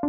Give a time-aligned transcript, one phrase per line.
[0.00, 0.06] Da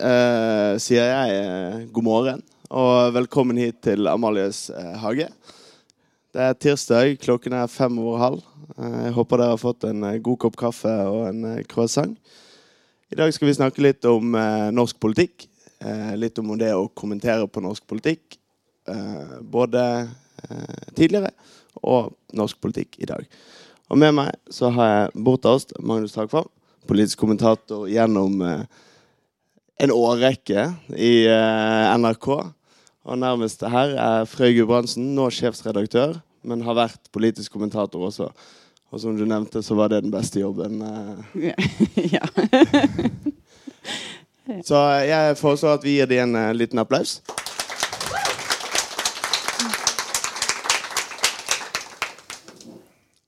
[0.00, 2.38] eh, sier jeg eh, god morgen
[2.72, 5.26] og velkommen hit til Amalies eh, hage.
[6.32, 8.40] Det er tirsdag, klokken er fem over halv.
[8.78, 12.16] Eh, jeg håper dere har fått en eh, god kopp kaffe og en croissant.
[13.12, 14.32] I dag skal vi snakke litt om
[14.72, 15.44] norsk politikk.
[16.16, 18.40] Litt om det å kommentere på norsk politikk.
[19.44, 20.08] Både
[20.96, 21.30] tidligere
[21.84, 23.28] og norsk politikk i dag.
[23.86, 26.48] Og med meg så har jeg bortast Magnus Takvam,
[26.90, 28.64] politisk kommentator gjennom eh,
[29.82, 32.28] en årrekke i eh, NRK.
[33.06, 36.16] Og nærmest her er Frøy Gudbrandsen, nå sjefsredaktør,
[36.46, 38.30] men har vært politisk kommentator også.
[38.90, 40.82] Og som du nevnte, så var det den beste jobben.
[40.82, 41.54] eh.
[42.16, 42.26] ja.
[44.66, 47.20] Så jeg foreslår at vi gir dem en eh, liten applaus.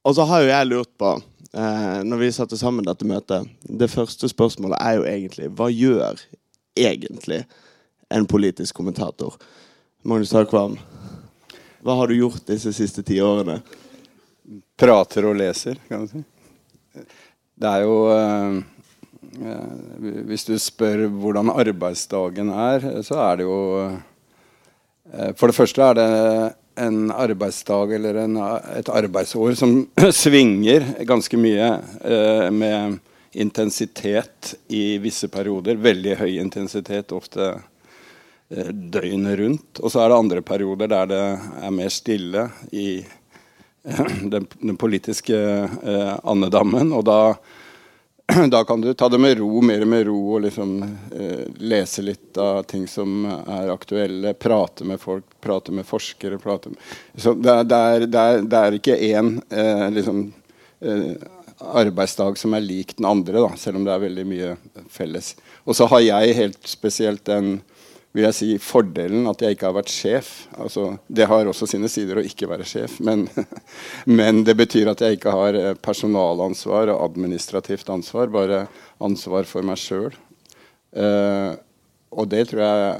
[0.06, 1.14] Og så har jo jeg lurt på,
[1.52, 6.22] eh, når vi satte sammen dette møtet Det første spørsmålet er jo egentlig hva gjør
[6.78, 7.42] egentlig
[8.14, 9.34] en politisk kommentator?
[10.06, 10.78] Magnus Takvam,
[11.82, 13.58] hva har du gjort disse siste ti årene?
[14.78, 16.24] prater og leser, kan du si.
[17.58, 18.58] Det er jo eh,
[19.42, 25.84] eh, Hvis du spør hvordan arbeidsdagen er, så er det jo eh, For det første
[25.84, 26.08] er det
[26.78, 28.36] en arbeidsdag eller en,
[28.76, 29.74] et arbeidsår som
[30.22, 31.68] svinger ganske mye
[32.04, 32.98] eh, med
[33.38, 35.78] intensitet i visse perioder.
[35.82, 39.82] Veldig høy intensitet, ofte eh, døgnet rundt.
[39.82, 41.22] Og så er det andre perioder der det
[41.62, 42.88] er mer stille i
[44.32, 46.92] den, den politiske eh, andedammen.
[46.96, 47.20] Og da,
[48.50, 52.36] da kan du ta det med ro, mer med ro, og liksom eh, lese litt
[52.36, 54.34] av ting som er aktuelle.
[54.34, 56.38] Prate med folk, prate med forskere.
[56.38, 60.20] Prate med, så det, er, det, er, det, er, det er ikke én eh, liksom,
[60.84, 61.14] eh,
[61.58, 64.52] arbeidsdag som er lik den andre, da, selv om det er veldig mye
[64.92, 65.32] felles.
[65.64, 67.62] Og så har jeg helt spesielt den
[68.16, 70.30] vil jeg si, fordelen at jeg ikke har vært sjef.
[70.56, 73.26] Altså, det har også sine sider å ikke være sjef, men,
[74.18, 78.64] men det betyr at jeg ikke har eh, personalansvar og administrativt ansvar, bare
[79.04, 80.10] ansvar for meg sjøl.
[80.96, 81.52] Uh,
[82.16, 82.92] og det tror jeg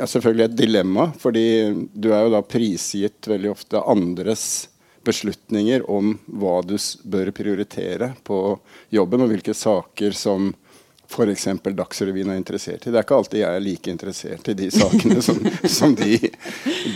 [0.00, 1.48] er selvfølgelig et dilemma, fordi
[1.92, 4.46] du er jo da prisgitt veldig ofte andres
[5.04, 8.38] beslutninger om hva du bør prioritere på
[8.94, 10.52] jobben, og hvilke saker som
[11.08, 11.48] f.eks.
[11.62, 12.90] Dagsrevyen er interessert i.
[12.90, 15.40] Det er ikke alltid jeg er like interessert i de sakene som,
[15.78, 16.16] som de,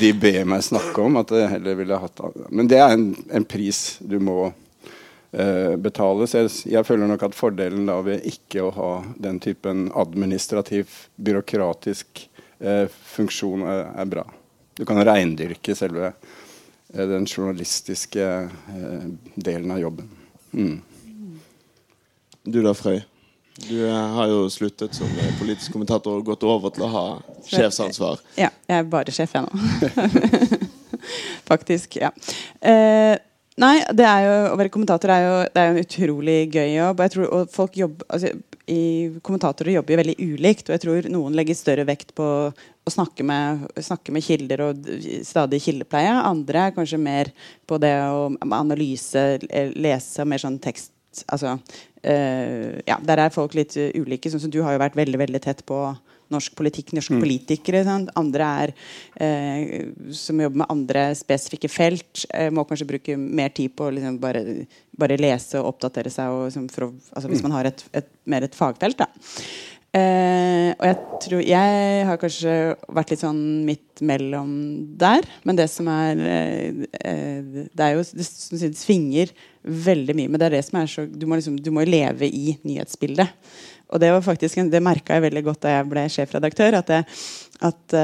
[0.01, 1.21] de, ber meg snakke om.
[1.21, 6.27] at jeg heller ville hatt Men det er en, en pris du må uh, betale.
[6.27, 11.05] Så jeg, jeg, føler nok at fordelen da ved ikke å ha den typen administrativ,
[11.17, 12.25] byråkratisk
[12.65, 14.27] uh, funksjon er, er, bra.
[14.79, 18.27] Du kan reindyrke selve uh, den journalistiske
[19.37, 20.11] delen av jobben.
[20.57, 20.77] Mm.
[22.49, 23.03] Du da, Frøy?
[23.67, 25.11] Du har jo sluttet som
[25.41, 27.05] politisk kommentator og gått over til å ha
[27.49, 28.21] sjefsansvar.
[28.39, 30.69] Ja, jeg er bare sjef, jeg nå.
[31.51, 31.97] Faktisk.
[31.99, 32.13] Ja.
[32.61, 33.17] Eh,
[33.59, 36.77] nei, det er jo, å være kommentator er jo, det er jo en utrolig gøy
[36.77, 37.03] jobb.
[37.05, 38.33] Jeg tror, og folk jobber, altså,
[38.69, 38.83] i,
[39.25, 40.69] kommentatorer jobber jo veldig ulikt.
[40.69, 44.93] Og jeg tror noen legger større vekt på å snakke med, snakke med kilder og
[45.27, 46.15] stadig kildepleie.
[46.21, 47.33] Andre er kanskje mer
[47.69, 49.27] på det å analyse,
[49.75, 50.93] lese mer sånn tekst
[51.27, 54.31] altså, uh, ja, Der er folk litt uh, ulike.
[54.31, 55.81] Sånn som Du har jo vært veldig veldig tett på
[56.29, 57.23] norsk politikk, norske mm.
[57.25, 57.83] politikere.
[57.87, 58.11] Sant?
[58.21, 63.89] Andre er uh, som jobber med andre spesifikke felt, må kanskje bruke mer tid på
[63.89, 64.45] å liksom, bare,
[64.99, 66.35] bare, lese og oppdatere seg.
[66.35, 67.49] Og, liksom, å, altså, hvis mm.
[67.49, 69.01] man har et, et, mer et fagfelt.
[69.01, 69.09] Da.
[69.89, 72.55] Uh, og jeg tror Jeg har kanskje
[72.93, 74.51] vært litt sånn midt mellom
[75.01, 75.25] der.
[75.49, 78.27] Men det som er uh, uh, Det er jo det,
[78.61, 79.33] det, svinger
[79.65, 80.29] veldig mye.
[80.29, 81.57] Men det er det som er så Du må, liksom,
[81.89, 83.33] leve i nyhetsbildet.
[83.89, 86.83] Og det var faktisk det merka jeg veldig godt da jeg ble sjefredaktør.
[86.83, 87.01] At, det,
[87.65, 87.97] at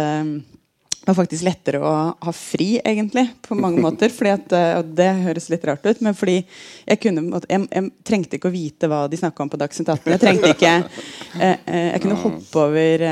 [1.04, 4.08] det var faktisk lettere å ha fri, egentlig, på mange måter.
[4.30, 8.38] At, eh, og det høres litt rart ut, men fordi jeg, kunne, jeg, jeg trengte
[8.38, 10.14] ikke å vite hva de snakka om på Dagsnytt 18.
[10.14, 13.04] Jeg trengte ikke eh, eh, Jeg kunne hoppe over,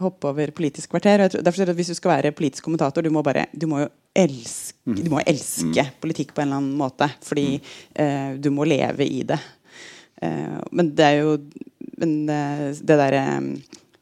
[0.00, 1.26] hoppe over Politisk kvarter.
[1.26, 3.90] Og jeg, derfor Hvis du skal være politisk kommentator, du må, bare, du må jo
[4.16, 5.98] elske, du må elske mm.
[6.00, 7.10] politikk på en eller annen måte.
[7.28, 7.58] Fordi
[7.92, 9.42] eh, du må leve i det.
[10.18, 11.36] Uh, men det er jo
[11.98, 13.20] men det derre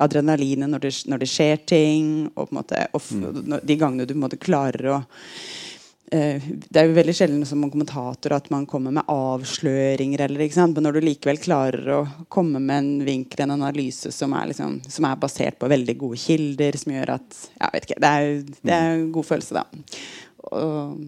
[0.03, 2.11] adrenalinet når det, når det, skjer ting.
[2.35, 3.57] Og, på en måte, og mm.
[3.63, 8.37] de gangene du en måte klarer å uh, Det er jo veldig sjelden som kommentator
[8.37, 10.27] at man kommer med avsløringer.
[10.27, 14.53] Eller, Men når du likevel klarer å komme med en vinkel, en analyse som er,
[14.53, 18.15] liksom, som er basert på veldig gode kilder, som gjør at ja, vet ikke, Det
[18.15, 20.01] er, det er en god følelse, da.
[20.47, 21.05] Og,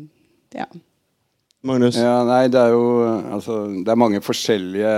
[0.56, 0.66] ja.
[1.66, 1.96] Magnus?
[1.98, 3.02] Ja, nei, det er jo
[3.34, 4.92] altså, Det er mange forskjellige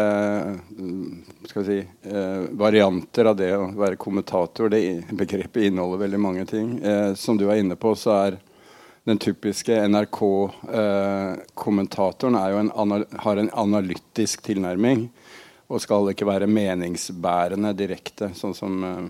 [0.77, 1.79] mm, skal vi si,
[2.13, 4.69] eh, varianter av det å være kommentator.
[4.69, 6.85] Det begrepet inneholder veldig mange ting.
[6.85, 8.37] Eh, som du er inne på, så er
[9.09, 12.43] den typiske NRK-kommentatoren eh,
[13.25, 15.09] har en analytisk tilnærming
[15.71, 19.05] og skal ikke være meningsbærende direkte, sånn som eh,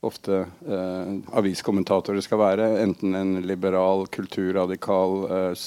[0.00, 0.36] ofte
[0.68, 2.68] eh, aviskommentatorer skal være.
[2.82, 5.66] Enten en liberal, kulturradikal, eh,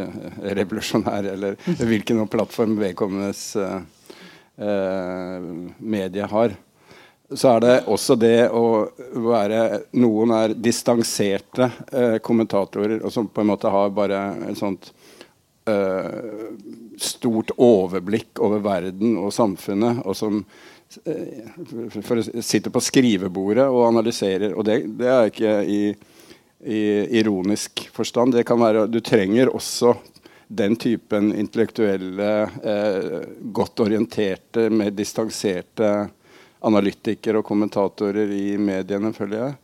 [0.00, 1.56] eh revolusjonær eller
[1.92, 3.78] hvilken plattform vedkommendes eh,
[4.68, 5.48] eh,
[5.78, 6.56] medie har.
[7.32, 8.64] Så er det også det å
[9.24, 14.92] være Noen er distanserte eh, kommentatorer og som på en måte har bare et sånt
[16.98, 20.40] stort overblikk over verden og samfunnet, og som
[22.02, 24.54] for å sitte på skrivebordet og analyserer.
[24.56, 25.82] Og det, det er ikke i,
[26.64, 26.82] i,
[27.20, 28.36] ironisk forstand.
[28.36, 29.94] Det kan være, du trenger også
[30.52, 33.20] den typen intellektuelle, eh,
[33.56, 35.92] godt orienterte, mer distanserte
[36.62, 39.58] analytikere og kommentatorer i mediene, føler jeg.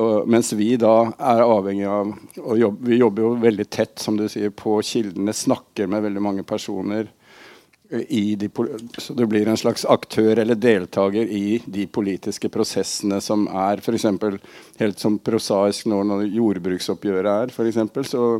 [0.00, 4.16] Og, mens vi da er avhengig av og jobb, Vi jobber jo veldig tett som
[4.16, 7.10] du sier, på kildene, snakker med veldig mange personer
[7.90, 8.48] de,
[8.98, 14.06] så du blir en slags aktør eller deltaker i de politiske prosessene som er f.eks.
[14.78, 18.38] helt som prosaisk nå når jordbruksoppgjøret er, eksempel, så,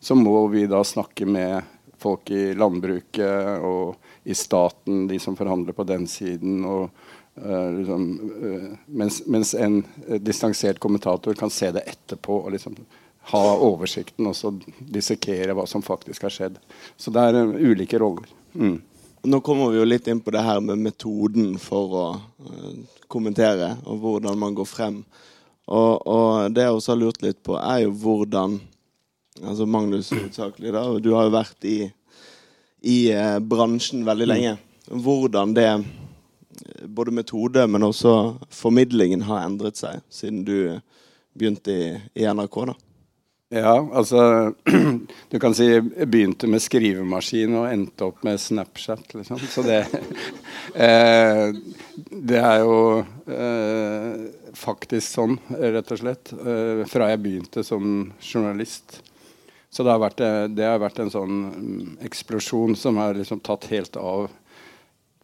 [0.00, 1.62] så må vi da snakke med
[2.00, 6.64] folk i landbruket og i staten, de som forhandler på den siden.
[6.64, 6.90] og
[7.40, 8.06] uh, liksom,
[8.44, 12.76] uh, mens, mens, en uh, distansert kommentator kan se det etterpå og liksom
[13.30, 16.60] ha oversikten og så dissekere hva som faktisk har skjedd.
[16.96, 18.28] Så det er ulike roller.
[18.52, 18.80] Mm.
[19.22, 23.74] Nå kommer vi jo litt inn på det her med metoden for å uh, kommentere,
[23.84, 25.02] og hvordan man går frem.
[25.68, 28.60] Og, og, det jeg også har lurt litt på, er jo hvordan
[29.40, 30.80] Altså Magnus hovedsakelig, da.
[31.00, 31.76] Du har jo vært i,
[32.84, 34.30] i uh, bransjen veldig mm.
[34.34, 34.50] lenge.
[34.90, 35.68] Hvordan det
[36.84, 38.12] både metode, men også
[38.52, 40.56] formidlingen har endret seg siden du
[41.32, 41.86] begynte i,
[42.20, 42.58] i NRK.
[42.72, 42.76] da.
[43.50, 44.52] Ja, altså
[45.30, 49.40] Du kan si jeg begynte med skrivemaskin og endte opp med Snapchat, liksom.
[49.42, 49.80] Så det
[50.86, 51.48] eh,
[52.06, 52.76] Det er jo
[53.26, 56.30] eh, faktisk sånn, rett og slett.
[56.30, 59.00] Eh, fra jeg begynte som journalist.
[59.70, 63.42] Så det har vært, eh, det har vært en sånn mm, eksplosjon som har liksom
[63.42, 64.28] tatt helt av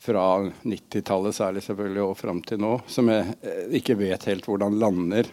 [0.02, 0.25] fra
[0.67, 5.31] 90-tallet særlig selvfølgelig og fram til nå, som jeg eh, ikke vet helt hvordan lander.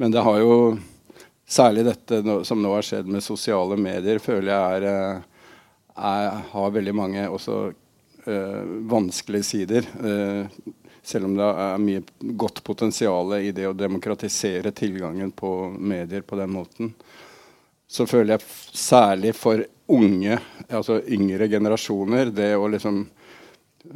[0.00, 0.56] Men det har jo
[1.50, 5.48] Særlig dette som nå har skjedd med sosiale medier, føler jeg er, eh,
[5.98, 9.88] er, har veldig mange også øh, vanskelige sider.
[9.98, 10.46] Øh,
[11.02, 12.04] selv om det er mye
[12.38, 16.94] godt potensial i det å demokratisere tilgangen på medier på den måten.
[17.90, 18.46] Så føler jeg
[18.78, 20.38] særlig for unge,
[20.68, 23.02] altså yngre generasjoner, det å liksom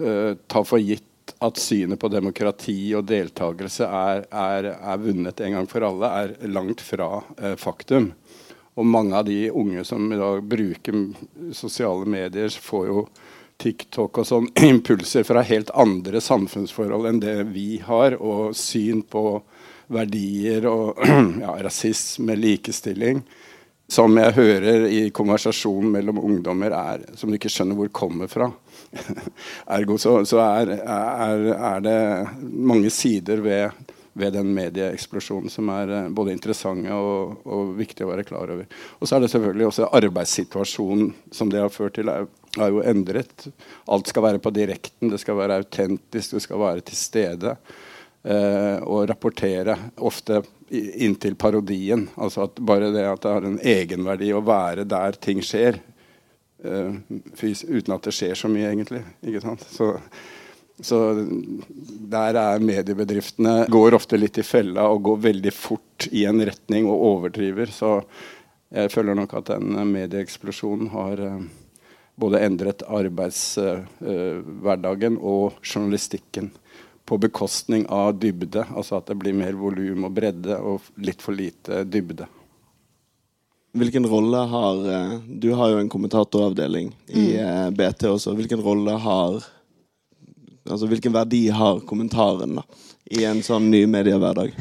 [0.01, 1.07] øh, ta for gitt
[1.45, 6.51] at synet på demokrati og deltakelse er, er, er, vunnet en gang for alle, er
[6.51, 7.09] langt fra
[7.39, 8.13] eh, faktum.
[8.75, 10.99] Og mange av de unge som i dag bruker
[11.55, 13.05] sosiale medier, får jo
[13.63, 19.39] TikTok og sånn impulser fra helt andre samfunnsforhold enn det vi har, og syn på
[19.95, 21.01] verdier og
[21.45, 23.23] ja, rasisme, likestilling,
[23.91, 28.49] som jeg hører i konversasjonen mellom ungdommer, er, som du ikke skjønner hvor kommer fra.
[29.79, 31.99] Ergo så, så er, er, er, det
[32.43, 38.13] mange sider ved, ved den medieeksplosjonen som er eh, både interessante og, og viktige å
[38.13, 38.67] være klar over.
[38.99, 42.29] Og så er det selvfølgelig også arbeidssituasjonen som det har ført til, er,
[42.59, 43.49] er jo endret.
[43.91, 47.57] Alt skal være på direkten, det skal være autentisk, det skal være til stede.
[48.25, 50.41] Eh, og rapportere, ofte
[50.73, 52.07] inntil parodien.
[52.17, 55.77] Altså at bare det at det har en egenverdi å være der ting skjer,
[56.65, 59.03] uten at det skjer så mye, egentlig.
[59.25, 59.63] Ikke sant?
[59.71, 59.97] Så,
[60.81, 60.99] så
[62.15, 66.85] der er mediebedriftene går ofte litt i fella og går veldig fort i en retning
[66.91, 67.67] og overdriver.
[67.75, 67.89] Så
[68.75, 71.43] jeg føler nok at den medieeksplosjonen har uh,
[72.21, 76.47] både endret arbeidshverdagen uh, og journalistikken
[77.05, 78.65] på bekostning av dybde.
[78.73, 82.27] Altså at det blir mer volum og bredde og litt for lite dybde.
[83.75, 87.47] Hvilken rolle har eh, Du har jo en kommentatoravdeling i mm.
[87.47, 88.35] Eh, BT også.
[88.39, 89.43] Hvilken rolle har
[90.65, 92.63] Altså hvilken verdi har kommentaren da,
[93.13, 94.55] i en sånn ny mediehverdag?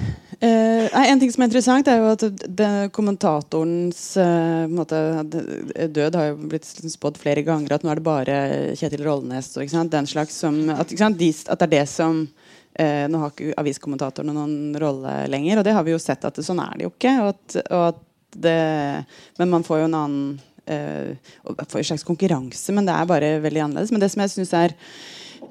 [0.44, 6.28] Uh, en ting som er interessant, er jo at det, kommentatorens uh, måte, død har
[6.34, 7.78] jo blitt spådd flere ganger.
[7.78, 8.38] At nå er det bare
[8.76, 13.24] Kjetil Rollnes og den slags som, at, de, at, det er det som uh, Nå
[13.24, 16.60] har ikke aviskommentatorene noen rolle lenger, og det har vi jo sett at det, sånn
[16.66, 17.16] er det jo ikke.
[17.24, 18.04] Og at, og at
[18.36, 19.06] det,
[19.38, 21.14] men man får jo en annen eh,
[21.44, 23.94] får en slags konkurranse, men det er bare veldig annerledes.
[23.94, 24.76] Men det som jeg syns er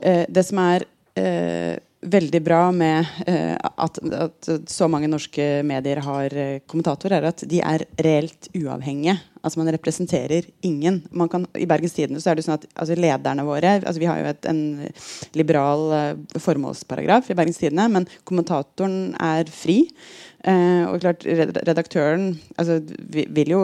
[0.00, 0.86] eh, Det som er
[1.18, 7.28] eh, veldig bra med uh, at, at, så mange norske medier har uh, kommentatorer, er
[7.30, 9.20] at de er reelt uavhengige.
[9.42, 11.02] Altså Man representerer ingen.
[11.30, 14.20] Kan, I Bergens Tidende så er det sånn at altså, lederne våre altså Vi har
[14.20, 14.62] jo et, en
[15.38, 19.82] liberal uh, formålsparagraf i Bergens Tidende, men kommentatoren er fri.
[20.42, 21.22] Uh, og klart,
[21.68, 22.80] Redaktøren altså,
[23.10, 23.60] vil jo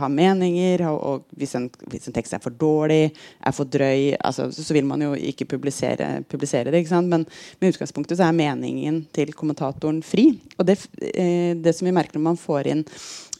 [0.00, 3.10] ha meninger, og, og hvis, en, hvis, en, tekst er for dårlig,
[3.40, 6.84] er for drøy, altså, så, så, vil man jo ikke publisere, publisere det.
[6.84, 7.02] ikke?
[7.04, 7.26] Men
[7.60, 10.30] med utgangspunktet så er meningen til kommentatoren fri.
[10.56, 12.86] Og det, uh, det som vi merker når man får inn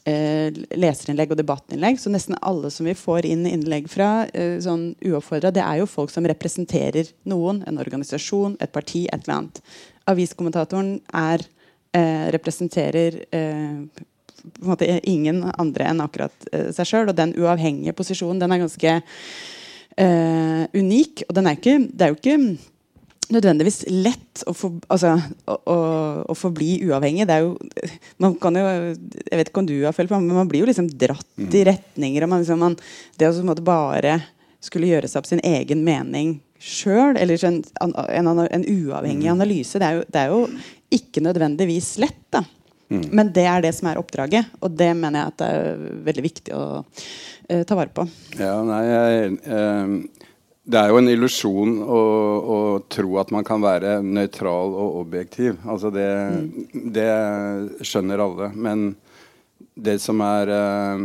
[0.04, 4.24] leserinnlegg og debattinnlegg, så nesten alle som vi får inn innlegg fra,
[4.64, 9.36] sånn uoppfordra, det er jo folk som representerer noen, en organisasjon, et parti, et eller
[9.36, 9.60] annet.
[10.10, 11.44] Aviskommentatoren er
[11.94, 14.02] eh, representerer eh,
[14.42, 17.12] på en måte ingen andre enn akkurat eh, seg sjøl.
[17.12, 18.94] Og den uavhengige posisjonen den er ganske
[19.96, 21.24] eh, unik.
[21.28, 22.38] Og den er ikke, det er jo ikke
[23.34, 25.14] nødvendigvis lett å, for, altså,
[25.46, 25.76] å, å,
[26.32, 27.26] å, forbli uavhengig.
[27.28, 27.56] Det er jo,
[28.22, 30.70] man kan jo, Jeg vet ikke om du har følt på men man blir jo
[30.70, 31.58] liksom dratt i mm.
[31.70, 32.24] retninger.
[32.24, 32.78] og man, liksom, man,
[33.18, 34.20] Det å bare
[34.62, 37.94] skulle gjøre seg opp sin egen mening sjøl, eller en, en,
[38.46, 39.32] en, uavhengig mm.
[39.32, 40.42] analyse, det er jo, det er jo
[40.94, 42.20] ikke nødvendigvis lett.
[42.30, 42.44] da.
[42.92, 43.06] Mm.
[43.10, 46.24] Men det er det som er oppdraget, og det mener jeg at det er veldig
[46.26, 48.04] viktig å uh, ta vare på.
[48.38, 50.26] Ja, nei, jeg, uh,
[50.62, 52.02] Det er jo en illusjon å,
[52.54, 52.58] å,
[52.92, 55.56] tro at man kan være nøytral og objektiv.
[55.66, 56.84] Altså det, mm.
[56.94, 57.08] det
[57.82, 58.52] skjønner alle.
[58.54, 58.92] Men
[59.74, 61.02] det som er eh,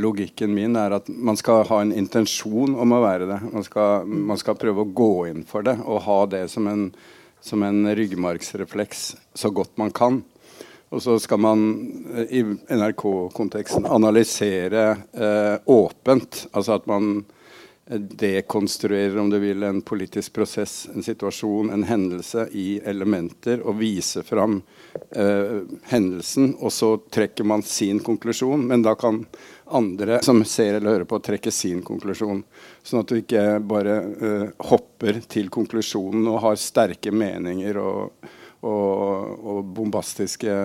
[0.00, 3.38] logikken min, er at man skal ha en intensjon om å være det.
[3.52, 6.90] Man skal, man skal prøve å gå inn for det og ha det som en
[7.40, 10.20] som en ryggmargsrefleks så godt man kan.
[10.90, 11.60] Og så skal man
[12.14, 12.42] eh, i
[12.74, 16.46] NRK-konteksten analysere eh, åpent.
[16.52, 17.22] Altså at man
[17.98, 24.22] dekonstruerer, om du vil, en politisk prosess, en situasjon, en hendelse i elementer, og viser
[24.22, 24.60] fram
[25.10, 26.52] eh, hendelsen.
[26.60, 29.24] Og så trekker man sin konklusjon, men da kan
[29.70, 32.44] andre som ser eller hører på, trekke sin konklusjon.
[32.82, 38.30] Sånn at du ikke bare eh, hopper til konklusjonen og har sterke meninger og,
[38.66, 40.56] og, og, bombastiske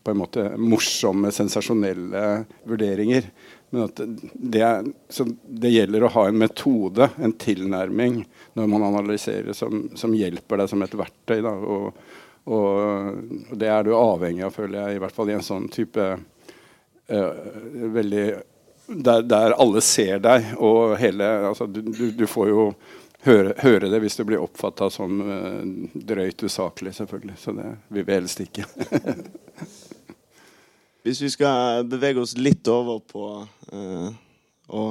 [0.00, 3.26] på en måte morsomme, sensasjonelle vurderinger.
[3.70, 3.88] Men
[4.34, 4.92] det,
[5.46, 8.24] det, gjelder å ha en metode, en tilnærming,
[8.58, 11.38] når man analyserer, som, som hjelper deg som et verktøy.
[11.46, 12.00] Da, og,
[12.50, 16.08] og, det er du avhengig av, føler jeg, i hvert fall i en sånn type
[16.18, 17.30] uh,
[17.94, 18.24] veldig
[18.90, 22.64] der, der, alle ser deg, og hele altså, du, du, du, får jo
[23.22, 25.62] høre, høre, det hvis du blir oppfatta som uh,
[25.94, 27.38] drøyt usaklig, selvfølgelig.
[27.38, 28.66] Så det vil vi helst ikke.
[31.04, 33.26] hvis vi skal bevege oss litt over på
[33.72, 34.08] uh,
[34.68, 34.84] å,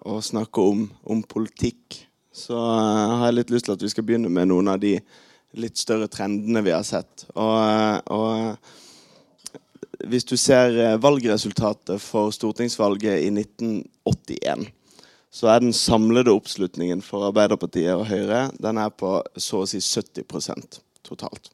[0.00, 2.00] å, snakke om, om politikk,
[2.32, 4.96] så uh, har jeg litt lyst til at vi skal begynne med noen av de
[5.60, 7.26] litt større trendene vi har sett.
[7.34, 8.56] Og, og
[10.08, 14.68] hvis du ser eh, valgresultatet for stortingsvalget i 1981,
[15.30, 19.82] så er den samlede oppslutningen for Arbeiderpartiet og Høyre den er på så å si
[19.82, 21.50] 70% totalt.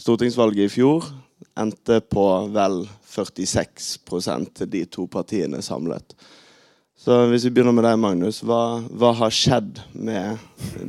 [0.00, 1.06] Stortingsvalget i fjor
[1.58, 3.98] endte på vel 46
[4.56, 6.14] til de to partiene samlet.
[7.02, 8.44] Så hvis vi begynner med deg, Magnus.
[8.46, 10.38] Hva, hva har skjedd med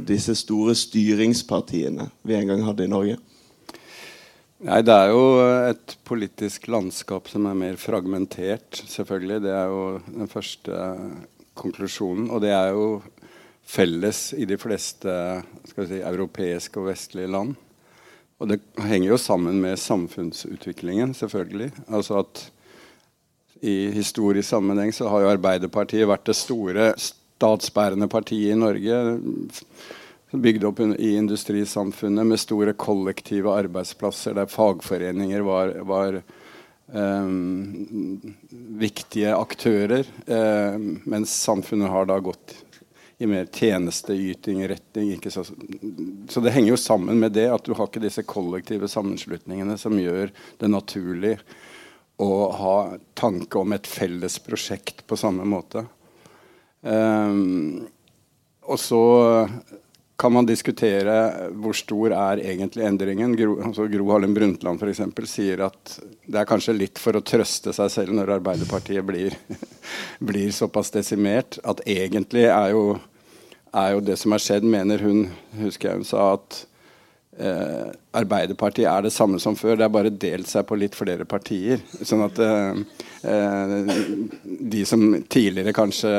[0.05, 3.17] disse store styringspartiene vi en gang hadde i Norge?
[4.63, 5.23] Nei, Det er jo
[5.71, 9.41] et politisk landskap som er mer fragmentert, selvfølgelig.
[9.43, 10.77] Det er jo den første
[11.57, 12.29] konklusjonen.
[12.29, 13.01] Og det er jo
[13.65, 15.17] felles i de fleste
[15.65, 17.57] si, europeiske og vestlige land.
[18.43, 21.69] Og det henger jo sammen med samfunnsutviklingen, selvfølgelig.
[21.87, 22.41] Altså at
[23.63, 28.97] i historisk sammenheng så har jo Arbeiderpartiet vært det store statsbærende partiet i Norge
[30.33, 36.19] bygd opp i industrisamfunnet med store kollektive arbeidsplasser der fagforeninger var, var
[36.91, 38.19] um,
[38.81, 40.09] viktige aktører.
[40.27, 42.57] Um, mens samfunnet har da gått
[43.23, 45.31] i mer tjenesteyting-retning.
[45.31, 45.45] Så,
[46.29, 49.95] så det henger jo sammen med det at du har ikke disse kollektive sammenslutningene som
[49.99, 51.37] gjør det naturlig
[52.21, 52.75] å ha
[53.17, 55.85] tanke om et felles prosjekt på samme måte.
[56.83, 57.87] Um,
[58.63, 59.03] og så
[60.23, 61.15] kan man diskutere
[61.59, 63.33] hvor stor er egentlig endringen.
[63.35, 67.23] Gro, altså Gro Harlem Brundtland for eksempel, sier at det er kanskje litt for å
[67.25, 69.35] trøste seg selv når Arbeiderpartiet blir,
[70.29, 72.85] blir såpass desimert, at egentlig er jo,
[73.73, 75.25] er jo, det som har skjedd, mener hun
[75.61, 76.59] husker jeg hun sa, at
[77.39, 79.77] eh, Arbeiderpartiet er det samme som før.
[79.79, 81.81] Det er bare delt seg på litt flere partier.
[82.05, 82.83] Sånn at eh,
[83.29, 83.75] eh,
[84.43, 86.13] de som tidligere kanskje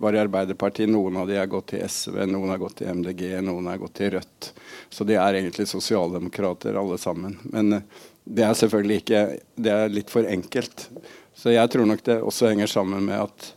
[0.00, 3.26] var i Arbeiderpartiet, noen av de har gått til SV, noen har gått til MDG,
[3.46, 4.52] noen har gått til Rødt.
[4.92, 7.38] Så de er egentlig sosialdemokrater alle sammen.
[7.48, 7.86] Men eh,
[8.28, 9.20] det er selvfølgelig ikke
[9.56, 10.90] Det er litt for enkelt.
[11.38, 13.54] Så jeg tror nok det også henger sammen med at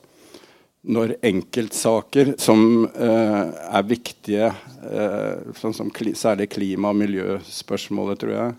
[0.81, 4.49] når enkeltsaker som uh, er viktige,
[4.81, 8.55] uh, sånn som kli, særlig klima- og miljøspørsmålet, tror jeg,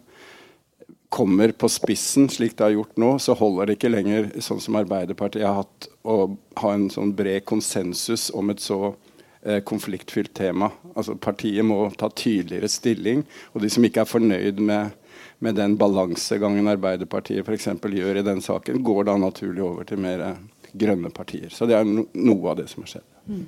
[1.13, 4.79] kommer på spissen, slik det har gjort nå, så holder det ikke lenger, sånn som
[4.81, 10.71] Arbeiderpartiet har hatt, å ha en sånn bred konsensus om et så uh, konfliktfylt tema.
[10.95, 14.99] Altså Partiet må ta tydeligere stilling, og de som ikke er fornøyd med
[15.43, 17.67] med den balansegangen Arbeiderpartiet f.eks.
[17.83, 20.37] gjør i den saken, går da naturlig over til mer
[20.73, 21.51] grønne partier.
[21.53, 23.09] Så det er no noe av det som har skjedd.
[23.29, 23.43] Mm.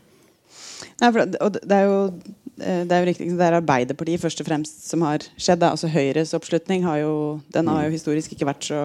[1.00, 4.48] Nei, det, det er jo eh, det er jo riktig, det er Arbeiderpartiet først og
[4.48, 5.62] fremst som har skjedd.
[5.62, 5.72] Da.
[5.74, 7.14] Altså Høyres oppslutning har jo,
[7.54, 7.96] den har jo mm.
[7.96, 8.82] historisk ikke vært så,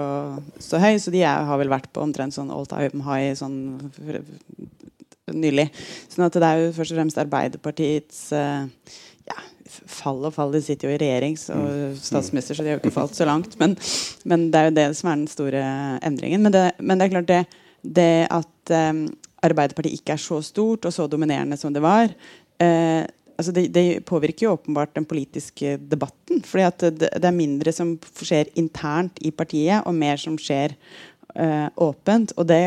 [0.64, 3.60] så høy, så de er, har vel vært på omtrent sånn all time high sånn
[5.30, 5.70] nylig.
[6.10, 8.66] Sånn at det er jo først og fremst Arbeiderpartiets uh,
[9.30, 10.54] ja, fall og fall.
[10.56, 11.98] De sitter jo i regjering og mm.
[12.10, 13.58] statsminister, så de har jo ikke falt så langt.
[13.62, 13.78] Men,
[14.26, 15.66] men, det er jo det som er den store
[16.06, 16.46] endringen.
[16.46, 17.44] Men det, men det er klart det
[17.84, 19.06] det at um,
[19.46, 23.04] Arbeiderpartiet ikke er så stort og så dominerende som det var, uh,
[23.40, 26.42] altså det, det, påvirker jo åpenbart den politiske debatten.
[26.44, 30.76] fordi at det, det, er mindre som skjer internt i partiet, og mer som skjer
[31.40, 32.36] uh, åpent.
[32.38, 32.60] Og det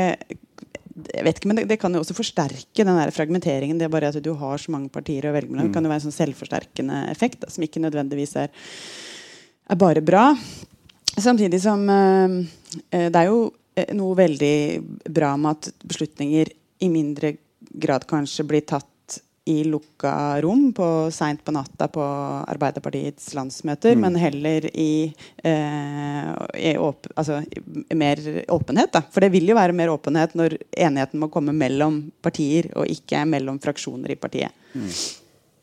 [0.92, 3.78] jeg vet ikke, men det, det, kan jo også forsterke den der fragmenteringen.
[3.80, 5.70] Det er bare at du har så mange partier å velge mellom.
[5.70, 8.52] Det kan jo være en sånn selvforsterkende effekt da, som ikke nødvendigvis er,
[9.72, 10.30] er bare bra.
[11.12, 12.40] Samtidig som uh,
[12.92, 13.50] det er jo
[13.96, 14.56] noe veldig
[15.08, 16.52] bra med at beslutninger
[16.82, 17.36] i mindre
[17.72, 18.88] grad kanskje blir tatt
[19.44, 22.02] i lukka rom på seint på natta på
[22.46, 24.00] Arbeiderpartiets landsmøter, mm.
[24.04, 25.12] men heller i,
[25.42, 27.40] eh, i åp altså,
[27.94, 28.92] mer åpenhet.
[28.92, 29.02] Da.
[29.10, 33.24] For det vil jo være mer åpenhet når enigheten må komme mellom partier, og ikke
[33.26, 34.54] mellom fraksjoner i partiet.
[34.74, 34.88] Mm.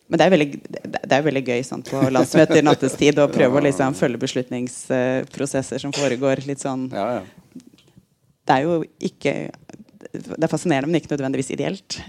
[0.10, 0.52] Men det er veldig,
[0.84, 5.94] det er veldig gøy sånn, på landsmøter nattestid å prøve å liksom, følge beslutningsprosesser som
[5.96, 7.28] foregår litt sånn ja, ja
[8.50, 9.34] det er jo ikke
[10.10, 12.00] Det er fascinerende, men ikke nødvendigvis ideelt.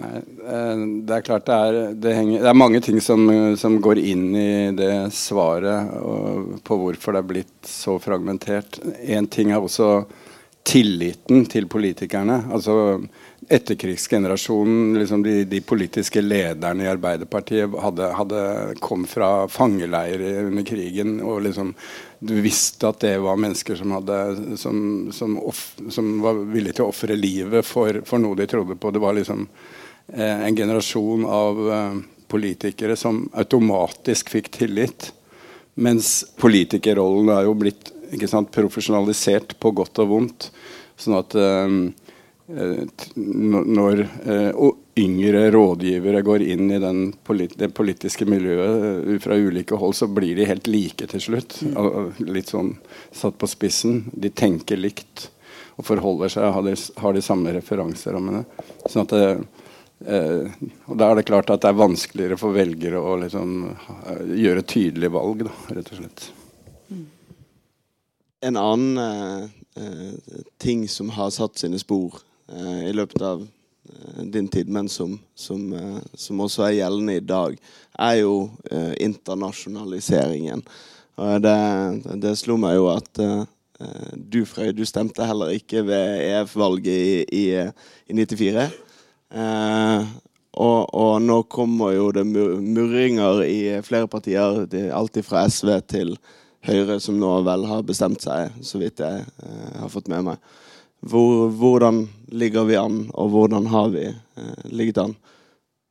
[0.00, 3.26] Nei, eh, det er klart det er, det henger, det er mange ting som,
[3.60, 5.92] som, går inn i det svaret
[6.64, 8.80] på hvorfor det er blitt så fragmentert.
[9.04, 10.06] Én ting er også
[10.64, 12.40] tilliten til politikerne.
[12.54, 13.02] Altså
[13.52, 18.44] Etterkrigsgenerasjonen, liksom de, de, politiske lederne i Arbeiderpartiet, hadde, hadde
[18.80, 21.74] kom fra fangeleirer under krigen og liksom
[22.22, 24.16] du visste at det var mennesker som, hadde,
[24.56, 24.78] som,
[25.12, 28.92] som, off, som var villige til å ofre livet for, for, noe de trodde på.
[28.94, 29.44] Det var liksom
[30.14, 31.96] eh, en generasjon av eh,
[32.32, 35.10] politikere som automatisk fikk tillit.
[35.74, 37.90] Mens politikerrollen er jo blitt
[38.30, 40.54] sant, profesjonalisert på godt og vondt.
[40.96, 41.82] Sånn at eh
[42.52, 46.80] når eh, yngre rådgivere går inn i
[47.24, 51.56] polit det politiske miljøet uh, fra ulike hold, så blir de helt like til slutt.
[51.64, 52.10] Mm.
[52.28, 52.74] Litt sånn
[53.08, 54.02] satt på spissen.
[54.12, 55.30] De tenker likt
[55.80, 58.42] og forholder seg, har de, har de samme referanserammene.
[58.84, 59.30] Sånn at det,
[60.10, 63.54] uh, og Da er det klart at det er vanskeligere for velgere å liksom,
[64.28, 66.26] gjøre tydelige valg, da, rett og slett.
[66.90, 67.06] Mm.
[68.50, 69.48] En annen
[70.60, 72.18] ting som har satt sine spor
[72.52, 73.44] i løpet av
[73.88, 77.56] Eh, din tid, men som, som, eh, som, også er gjeldende i dag,
[77.98, 78.34] er jo
[78.70, 80.62] eh, internasjonaliseringen.
[81.18, 81.56] Og det,
[82.22, 83.42] det, slo meg jo at eh,
[84.14, 87.44] du, Frøy, du stemte heller ikke ved EF-valget i, i,
[88.06, 88.68] i, 94.
[89.34, 90.06] Eh,
[90.52, 94.62] og, og, nå kommer jo det murringer i flere partier,
[94.94, 96.16] alt fra SV til
[96.62, 100.52] Høyre, som nå vel har bestemt seg, så vidt jeg eh, har fått med meg.
[101.02, 105.16] Hvor, hvordan ligger vi an, og hvordan har vi eh, ligget an?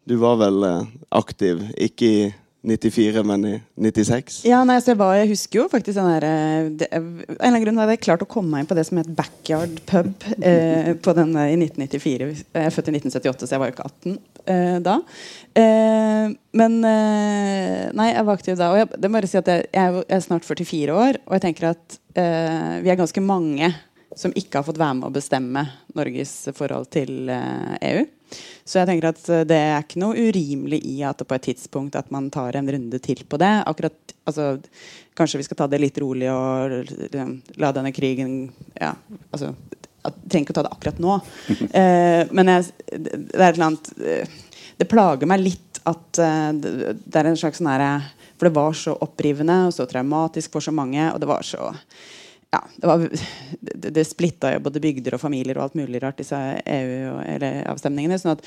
[0.07, 2.21] Du var vel eh, aktiv, ikke i
[2.61, 4.43] 94, men i 96?
[4.45, 7.47] Ja, nei, så jeg, var, jeg husker jo faktisk den der, eh, det, En eller
[7.47, 10.27] annen grunn hadde jeg klart å komme meg inn på det som het backyard pub
[10.37, 12.29] eh, på den, i 1994.
[12.53, 14.17] Jeg er født i 1978, så jeg var jo ikke 18
[14.55, 14.97] eh, da.
[15.57, 18.71] Eh, men Nei, jeg var aktiv da.
[18.71, 21.47] Og jeg, det må bare si at jeg, jeg, er snart 44 år, og jeg
[21.49, 23.69] tenker at vi er ganske mange
[24.17, 28.03] som ikke har fått være med å bestemme Norges forhold til EU.
[28.63, 31.47] Så jeg tenker at uh, det er ikke noe urimelig i at det på et
[31.49, 33.51] tidspunkt at man tar en runde til på det.
[33.67, 34.53] Akkurat, altså,
[35.17, 38.45] kanskje vi skal ta det litt rolig og uh, la denne krigen
[38.77, 38.93] ja,
[39.31, 39.53] altså,
[40.01, 41.17] jeg trenger ikke å ta det akkurat nå.
[42.37, 43.91] men jeg, det, er et eller annet
[44.79, 47.91] Det plager meg litt at det er en slags sånn herre
[48.33, 51.05] For det var så opprivende og så traumatisk for så mange.
[51.13, 51.67] Og det var så
[52.51, 53.09] ja, det, var,
[53.61, 56.35] det, det splitta jo både bygder og familier og alt mulig rart, disse
[56.67, 58.17] EU-avstemningene.
[58.19, 58.43] Sånn at,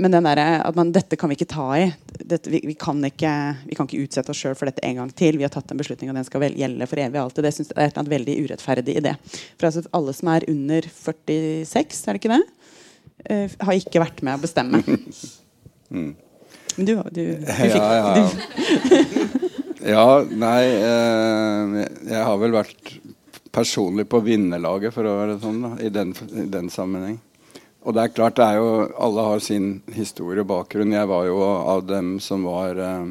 [0.00, 1.90] men den der, at man, dette kan vi ikke ta i.
[2.16, 3.32] Dette, vi, vi, kan ikke,
[3.66, 5.36] vi, kan ikke, utsette oss sjøl for dette en gang til.
[5.36, 7.20] Vi har tatt en beslutning, og den skal vel, gjelde for evig.
[7.20, 7.44] alltid.
[7.44, 9.14] Det synes jeg er et eller annet veldig urettferdig i det.
[9.50, 12.42] For altså, alle som er under 46, er det ikke det?
[13.28, 14.82] Uh, har ikke vært med å bestemme.
[15.90, 16.12] Mm.
[16.76, 18.10] Men du, du, du fikk ja, ja.
[18.22, 19.48] ja,
[19.80, 21.76] nei eh,
[22.10, 22.92] Jeg har vel vært
[23.50, 27.18] personlig på vinnerlaget, for å være sånn, da, i, den, i den sammenheng.
[27.80, 30.92] Og det er klart, det er jo, alle har sin historie og bakgrunn.
[30.92, 33.08] Jeg var jo av dem som var eh,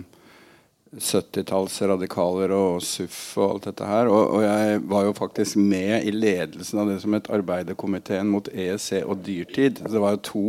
[0.97, 4.10] 70-tallsradikaler og SUF og alt dette her.
[4.10, 8.49] Og, og, jeg var jo faktisk med i ledelsen av det som het Arbeiderkomiteen mot
[8.49, 9.84] EEC og dyrtid.
[9.86, 10.45] Det var jo to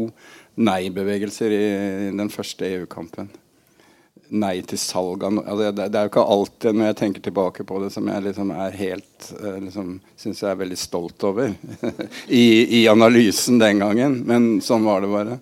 [0.61, 1.65] nei-bevegelser i
[2.17, 3.31] den første EU-kampen.
[4.31, 7.65] Nei til salg av altså, det, det, er jo ikke alltid når jeg tenker tilbake
[7.67, 11.51] på det, som jeg liksom er helt eh, liksom, Syns jeg er veldig stolt over
[12.43, 12.45] I,
[12.81, 14.21] I, analysen den gangen.
[14.29, 15.41] Men sånn var det bare.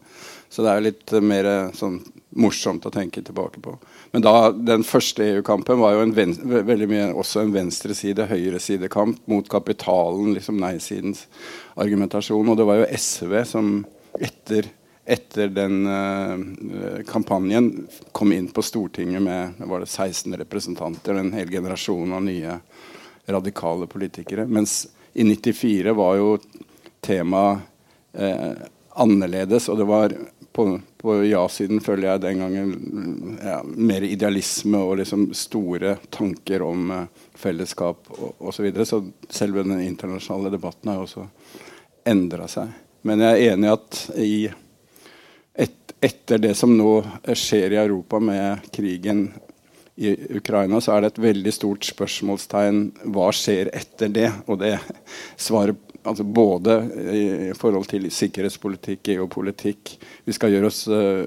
[0.48, 2.01] Så det er jo litt mer sånn
[2.38, 3.74] morsomt å tenke tilbake på.
[4.12, 9.48] Men da, den første EU-kampen var jo en venstre, veldig mye også en venstreside-høyresidekamp mot
[9.51, 11.27] kapitalen, liksom nei-sidens
[11.77, 12.48] argumentasjon.
[12.48, 13.72] Og det var jo SV som
[14.18, 14.70] etter,
[15.09, 16.38] etter den uh,
[17.09, 22.59] kampanjen kom inn på Stortinget med var det 16 representanter, en hel generasjon av nye
[23.25, 24.44] radikale politikere.
[24.47, 26.35] Mens i 94 var jo
[27.01, 27.64] temaet
[28.21, 28.53] uh,
[29.01, 30.12] annerledes, og det var
[30.53, 30.68] på,
[31.01, 37.03] på ja-siden føler jeg den gangen ja, mer idealisme og liksom store tanker om uh,
[37.33, 38.53] fellesskap osv.
[38.53, 38.85] Så, videre.
[38.85, 41.29] så selve den internasjonale debatten har jo også
[42.05, 42.77] endra seg.
[43.09, 44.33] Men jeg er enig i at i
[46.01, 47.01] etter det som nå
[47.35, 49.29] skjer i Europa med krigen
[49.99, 54.29] i Ukraina, så er det et veldig stort spørsmålstegn hva skjer etter det.
[54.47, 54.77] Og det
[55.49, 56.77] svaret altså både
[57.13, 57.25] i
[57.59, 61.27] forhold til sikkerhetspolitikk, geopolitikk Vi skal gjøre oss uh,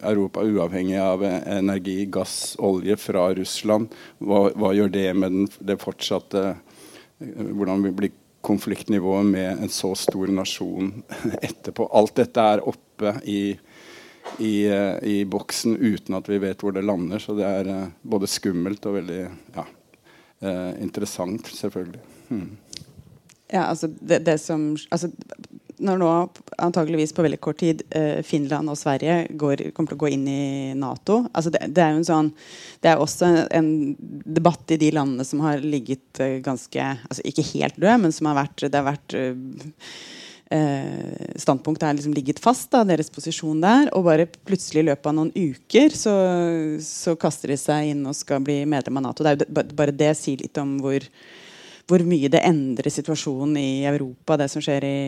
[0.00, 3.92] Europa uavhengig av energi, gass, olje fra Russland.
[4.18, 6.64] Hva, hva gjør det med den, det fortsatte uh,
[7.18, 10.92] Hvordan blir konfliktnivået med en så stor nasjon
[11.48, 11.88] etterpå?
[11.98, 13.42] Alt dette er oppe i,
[14.38, 17.22] i, uh, i boksen uten at vi vet hvor det lander.
[17.22, 19.20] Så det er både skummelt og veldig
[19.56, 19.66] ja,
[20.78, 22.02] interessant, selvfølgelig.
[22.28, 22.56] Hmm.
[23.52, 25.08] Ja, altså det, det som altså,
[25.78, 26.10] Når nå
[26.58, 30.26] antageligvis på veldig kort tid eh, Finland og Sverige går, kommer til å gå inn
[30.30, 32.30] i Nato altså det, det, er jo en sånn
[32.82, 33.70] Det er også en, en,
[34.38, 38.30] debatt i de landene som har ligget eh, ganske altså Ikke helt død, men som
[38.30, 39.34] har vært Det har vært eh,
[40.58, 43.92] eh standpunktet er liksom ligget fast, da, deres posisjon der.
[43.94, 46.14] Og bare plutselig i løpet av noen uker så,
[46.82, 49.22] så kaster de seg inn og skal bli medlem av Nato.
[49.22, 51.04] Det er jo bare det sier litt om hvor
[51.88, 54.98] hvor mye det endrer situasjonen i Europa, det som skjer i,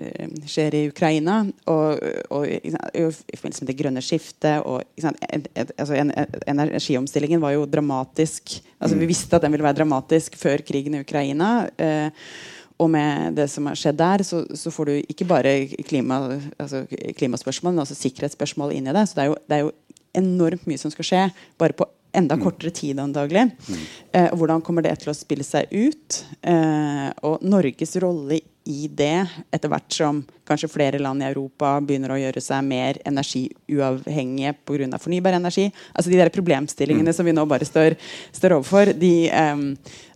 [0.00, 1.40] uh, skjer i Ukraina.
[1.72, 4.60] Og, og i forbindelse med det grønne skiftet.
[4.62, 6.12] Og, altså, en,
[6.46, 8.60] energiomstillingen var jo dramatisk.
[8.78, 9.10] Altså, vi mm.
[9.10, 11.50] visste at den ville være dramatisk før krigen i Ukraina.
[11.80, 12.28] Uh,
[12.76, 15.52] og med det som har skjedd der, så, så får du ikke bare
[15.88, 16.20] klima,
[16.60, 16.84] altså
[17.16, 19.06] klimaspørsmål, men også sikkerhetsspørsmål inn i det.
[19.08, 19.72] Så det er, jo, det er jo
[20.16, 21.22] enormt mye som skal skje
[21.60, 22.42] bare på enda mm.
[22.44, 23.48] kortere tid antagelig.
[23.68, 23.86] Mm.
[24.12, 26.20] Eh, hvordan kommer det til å spille seg ut?
[26.42, 32.14] Eh, og Norges rolle i det, etter hvert som kanskje flere land i Europa begynner
[32.14, 34.98] å gjøre seg mer energiuavhengige pga.
[34.98, 35.68] fornybar energi.
[35.92, 37.16] Altså De der problemstillingene mm.
[37.16, 37.94] som vi nå bare står,
[38.32, 39.62] står overfor, de, eh,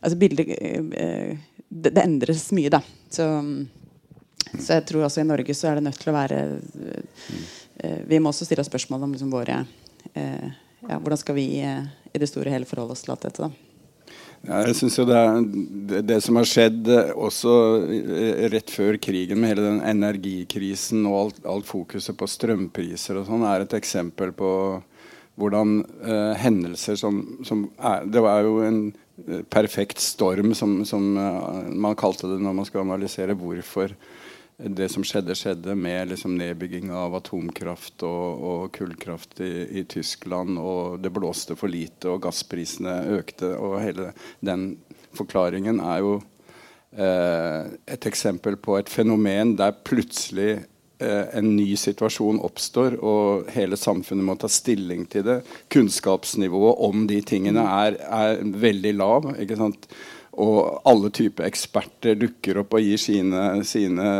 [0.01, 1.37] altså bildet, eh,
[1.69, 2.83] det, det, endres mye, da.
[3.11, 3.29] Så,
[4.57, 6.41] så, jeg tror også i Norge så er det nødt til å være
[7.85, 9.63] eh, Vi må også stille oss spørsmål om liksom våre
[10.15, 10.51] eh,
[10.89, 13.49] ja, hvordan skal vi eh, i det store hele forholde oss til alt dette?
[13.49, 13.71] da?
[14.41, 15.19] Ja, jeg synes jo det,
[15.91, 17.55] det, det, som har skjedd eh, også
[17.93, 23.29] eh, rett før krigen, med hele den energikrisen og alt, alt fokuset på strømpriser og
[23.29, 24.53] sånn, er et eksempel på
[25.41, 28.81] hvordan eh, hendelser som, som er, Det var jo en
[29.53, 33.93] perfekt storm, som, som man kalte det når man skal analysere hvorfor
[34.69, 40.59] det som skjedde, skjedde med liksom nedbygging av atomkraft og, og kullkraft i, i, Tyskland.
[40.61, 43.55] Og det blåste for lite, og gassprisene økte.
[43.57, 44.11] Og hele
[44.45, 44.75] den
[45.17, 46.13] forklaringen er jo
[46.93, 50.51] eh, et eksempel på et fenomen der plutselig
[51.01, 55.41] eh, en ny situasjon oppstår, og hele samfunnet må ta stilling til det.
[55.73, 59.35] Kunnskapsnivået om de tingene er, er veldig lav.
[59.41, 59.91] ikke sant?
[60.39, 64.11] Og alle typer eksperter dukker opp og gir sine, sine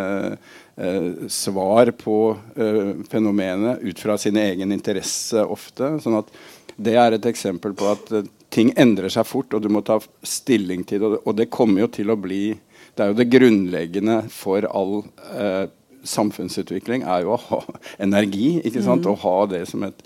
[0.75, 2.17] eh, svar på
[2.57, 5.93] eh, fenomenet ut fra sin egen interesse ofte.
[6.03, 6.33] sånn at
[6.81, 9.99] det er et eksempel på at uh, ting endrer seg fort, og du må ta
[10.25, 11.21] stilling til det.
[11.29, 12.57] Og det kommer jo til å bli
[12.97, 15.69] Det er jo det grunnleggende for all uh,
[16.03, 17.61] samfunnsutvikling er jo å ha
[18.07, 18.59] energi.
[18.65, 19.05] ikke sant?
[19.05, 19.13] Mm.
[19.13, 20.03] Å ha det som et,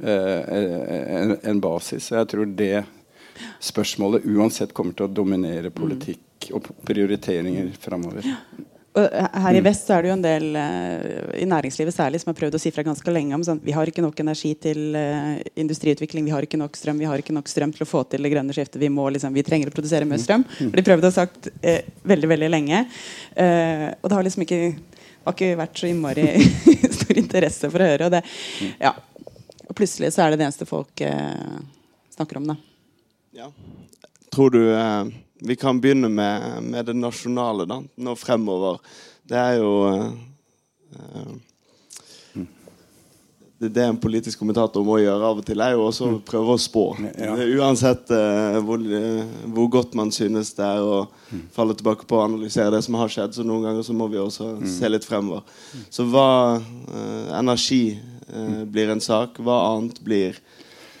[0.00, 2.08] en, en basis.
[2.14, 2.84] Jeg tror det
[3.62, 8.26] spørsmålet uansett kommer til å dominere politikk og prioriteringer framover.
[8.92, 9.64] Her i mm.
[9.64, 12.60] vest så er det jo en del uh, i næringslivet særlig som har prøvd å
[12.60, 16.34] si fra ganske lenge om sånn, vi har ikke nok energi til uh, industriutvikling, vi
[16.34, 18.52] har ikke nok strøm vi har ikke nok strøm til å få til det grønne
[18.52, 18.76] skiftet.
[18.82, 20.44] Vi, må, liksom, vi trenger å produsere mer strøm.
[20.44, 20.74] Og mm.
[20.76, 22.82] de prøvde å ha sagt eh, veldig veldig lenge.
[23.32, 24.58] og det har liksom ikke,
[25.24, 26.26] har ikke vært så innmari
[26.98, 28.10] stor interesse for å høre.
[28.10, 28.20] Og, det,
[28.60, 28.74] mm.
[28.82, 28.92] ja.
[29.64, 31.06] og plutselig så er det det eneste folk
[32.12, 32.52] snakker om.
[32.52, 32.58] da.
[33.32, 33.52] Ja.
[34.32, 34.62] Tror du
[35.44, 38.78] vi kan begynne med, med, det nasjonale da, nå fremover.
[39.26, 41.32] Det er jo eh,
[43.58, 46.54] det, det en politisk kommentator må gjøre av og til, er jo også å prøve
[46.54, 46.84] å spå.
[47.18, 47.34] Ja.
[47.58, 51.02] Uansett eh, hvor, uh, hvor, godt man synes det er å
[51.54, 53.34] falle tilbake på å analysere det som har skjedd.
[53.34, 54.66] Så noen ganger så må vi også mm.
[54.76, 55.42] se litt fremover.
[55.90, 56.60] Så hva
[57.38, 57.98] energi
[58.70, 59.42] blir en sak?
[59.42, 60.38] Hva annet blir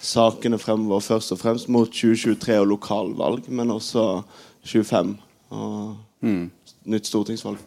[0.02, 4.22] sakene fremover først og fremst mot 2023 og lokalvalg, men også
[4.66, 5.16] 25
[5.52, 6.46] og mm.
[6.90, 7.60] nytt stortingsvalg?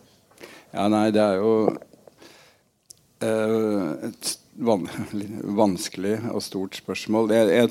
[0.75, 1.53] Ja, nei, det er jo
[3.23, 4.33] uh, et
[4.65, 4.87] van
[5.61, 7.31] vanskelig og stort spørsmål.
[7.31, 7.69] Det er,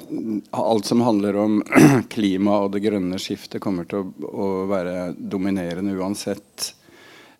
[0.56, 1.60] alt som handler om
[2.14, 6.72] klima og det grønne skiftet, kommer til å, å være dominerende uansett.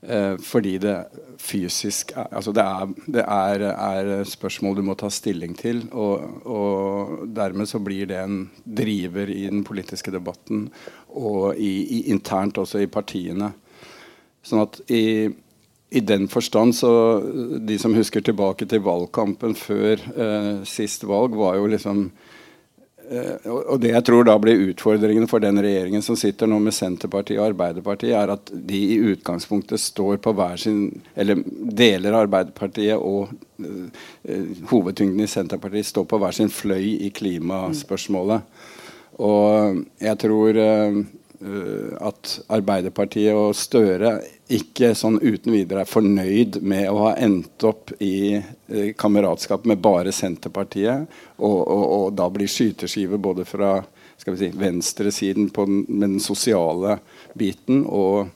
[0.04, 0.94] Eh, fordi det
[1.40, 5.84] fysisk altså det, er, det er, er, spørsmål du må ta stilling til.
[5.92, 10.68] Og, og, dermed så blir det en driver i den politiske debatten
[11.08, 13.52] og i, i, internt også i partiene.
[14.44, 15.30] Sånn at i,
[15.88, 16.92] i, den forstand så
[17.64, 22.10] De som husker tilbake til valgkampen før eh, sist valg, var jo liksom
[23.44, 27.40] og det jeg tror da blir utfordringen for den regjeringen som sitter nå med Senterpartiet
[27.40, 32.96] og Arbeiderpartiet, er at de i utgangspunktet står på hver sin Eller deler av Arbeiderpartiet
[32.96, 34.06] og uh,
[34.70, 38.48] hovedtyngden i Senterpartiet står på hver sin fløy i klimaspørsmålet.
[39.22, 41.04] Og jeg tror uh,
[41.44, 44.14] Eh, at Arbeiderpartiet og Støre
[44.54, 48.46] ikke sånn uten videre er fornøyd med å ha endt opp i eh,
[48.96, 53.76] kameratskap med bare Senterpartiet, og, og, og da blir skyteskive både fra
[54.16, 56.98] skal vi si, venstresiden på den, med den sosiale
[57.34, 58.28] biten og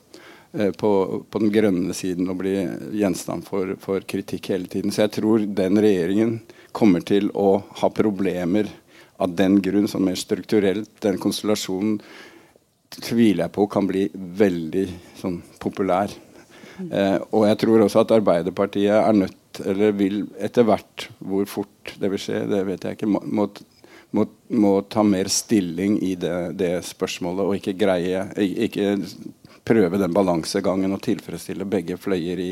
[0.53, 0.91] eh, på,
[1.29, 2.55] på, den grønne siden og bli
[2.99, 4.93] gjenstand for, for kritikk hele tiden.
[4.93, 6.39] Så jeg tror den regjeringen
[6.71, 8.69] kommer til å ha problemer
[9.19, 11.97] av den grunn, som mer strukturelt, den konstellasjonen
[12.89, 14.85] tviler jeg på kan bli veldig
[15.19, 16.13] sånn, populær.
[16.79, 19.35] Eh, og jeg tror også at Arbeiderpartiet er nødt,
[19.65, 23.21] eller vil etter hvert, hvor fort det vil skje, det vet jeg ikke, må,
[24.15, 28.95] må, må, ta mer stilling i det, det, spørsmålet og ikke greie Ikke
[29.69, 32.49] prøve den balansegangen og tilfredsstille begge fløyer i,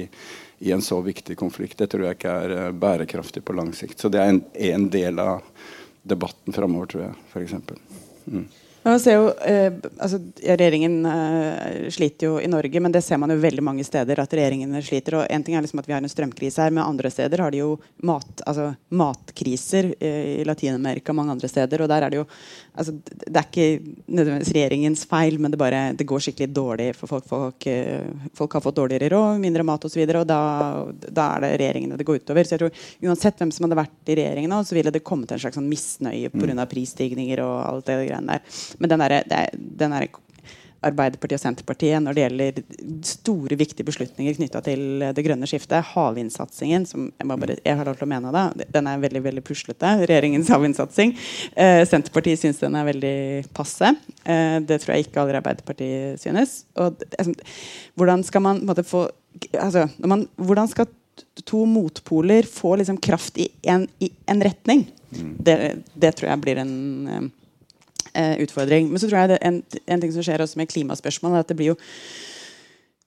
[0.59, 1.79] i, en så viktig konflikt.
[1.79, 3.97] Det tror jeg ikke er uh, bærekraftig på lang sikt.
[3.97, 5.41] Så det er en, en del av
[6.07, 7.85] debatten framover, tror jeg, for
[8.27, 8.43] Mm.
[8.87, 13.33] Man ser jo, eh, altså, Regjeringen eh, sliter jo i Norge, men det ser man
[13.33, 14.19] jo veldig mange steder.
[14.21, 16.85] at regjeringene sliter, og en ting er liksom at Vi har en strømkrise her, men
[16.85, 17.73] andre steder har de jo
[18.07, 21.81] mat, altså, matkriser eh, i Latin-Amerika mange andre steder.
[21.81, 22.25] og der er Det jo,
[22.77, 22.93] altså,
[23.27, 27.27] det er ikke nødvendigvis regjeringens feil, men det, bare, det går skikkelig dårlig for folk.
[27.27, 31.97] Folk, eh, folk har fått dårligere råd, mindre mat osv., da, da er det regjeringene
[31.97, 32.47] det går utover.
[32.47, 32.71] Så jeg tror
[33.07, 36.31] Uansett hvem som hadde vært i regjeringen, så ville det kommet en slags sånn misnøye
[36.31, 36.45] pga.
[36.47, 36.65] Mm.
[36.71, 38.57] prisstigninger og alt det greiene der.
[38.77, 39.21] Men den der,
[39.53, 40.07] den der
[40.85, 42.59] Arbeiderpartiet og Senterpartiet når det gjelder
[43.07, 45.85] store, viktige beslutninger knytta til det grønne skiftet.
[45.93, 49.43] Havvindsatsingen, som jeg, bare, jeg har lov til å mene det, den er veldig veldig
[49.47, 49.93] puslete.
[50.03, 51.15] Regjeringens havvindsatsing.
[51.55, 53.15] Eh, Senterpartiet syns den er veldig
[53.57, 53.93] passe.
[54.23, 56.59] Eh, det tror jeg ikke alle i Arbeiderpartiet synes.
[56.77, 57.33] Og, altså,
[57.97, 59.07] hvordan skal man måte, få
[59.57, 60.91] altså, man, Hvordan skal
[61.47, 64.85] to motpoler få liksom, kraft i en, i en retning?
[65.09, 65.33] Mm.
[65.41, 65.57] Det,
[65.95, 67.31] det, tror jeg blir en
[68.17, 68.89] eh, utfordring.
[68.91, 71.53] Men så tror jeg det, en, en, ting som skjer også med klimaspørsmål, er at
[71.53, 71.77] det blir jo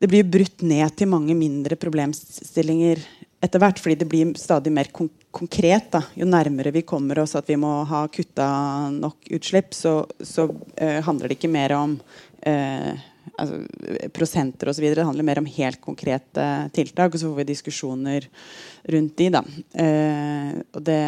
[0.01, 3.03] det blir brutt ned til mange mindre problemstillinger
[3.45, 3.81] etter hvert.
[3.83, 5.91] Fordi det blir stadig mer kon konkret.
[5.93, 6.01] Da.
[6.19, 8.49] Jo nærmere vi kommer oss at vi må ha kutta
[8.91, 11.93] nok utslipp, så, så eh, handler det ikke mer om
[12.43, 12.97] eh,
[13.37, 13.61] altså,
[14.17, 14.89] prosenter osv.
[14.89, 17.15] Det handler mer om helt konkrete tiltak.
[17.15, 18.29] Og så får vi diskusjoner
[18.97, 19.31] rundt de.
[19.37, 19.45] Da.
[19.85, 21.01] Eh, og det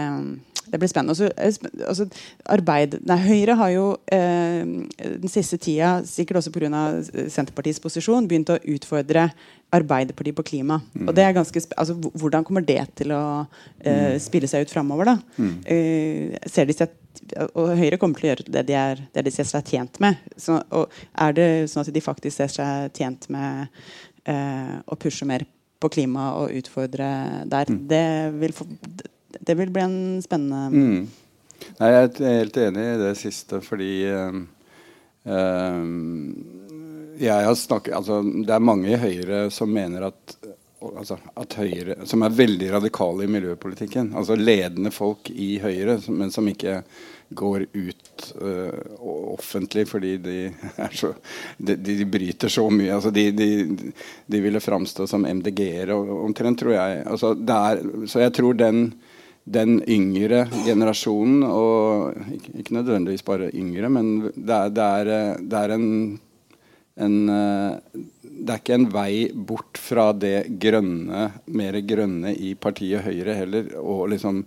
[0.70, 1.14] det blir spennende.
[1.16, 2.06] Også, eh, altså,
[2.54, 6.84] arbeid, nei, Høyre har jo eh, den siste tida, sikkert også pga.
[7.32, 9.30] Senterpartiets posisjon, begynt å utfordre
[9.72, 10.82] Arbeiderpartiet på klima.
[10.92, 11.06] Mm.
[11.08, 13.22] Og det er ganske, altså, Hvordan kommer det til å
[13.80, 14.18] eh, mm.
[14.20, 15.14] spille seg ut framover?
[15.38, 15.54] Mm.
[15.64, 16.98] Eh, ser de seg
[17.54, 20.20] og Høyre kommer til å gjøre det de, er, det de ser seg tjent med.
[20.40, 23.68] Så, og er det sånn at de faktisk ser seg tjent med
[24.28, 25.44] eh, å pushe mer
[25.82, 27.08] på klima og utfordre
[27.50, 27.80] der, mm.
[27.90, 28.04] det,
[28.42, 28.66] vil få,
[29.40, 31.02] det, vil bli en spennende mm.
[31.78, 34.40] Nei, Jeg er helt enig i det siste, fordi um,
[37.22, 40.36] jeg har snakket, altså, Det er mange i Høyre som mener at
[40.82, 44.12] altså, at Høyre, som er veldig radikale i miljøpolitikken.
[44.18, 46.80] Altså ledende folk i Høyre, men som ikke
[47.32, 48.96] går ut uh,
[49.32, 50.36] offentlig fordi de,
[51.00, 51.14] så,
[51.56, 52.92] de, de, bryter så mye.
[52.94, 57.02] Altså de, de ville framstå som MDG-ere omtrent, tror jeg.
[57.06, 58.84] Altså, er, så jeg tror den,
[59.44, 65.62] den yngre generasjonen, og ikke, ikke, nødvendigvis bare yngre, men det er, det er, det
[65.62, 65.88] er en,
[67.02, 68.02] en uh,
[68.42, 73.68] det er ikke en vei bort fra det grønne, mer grønne i partiet Høyre heller.
[73.78, 74.40] Og liksom,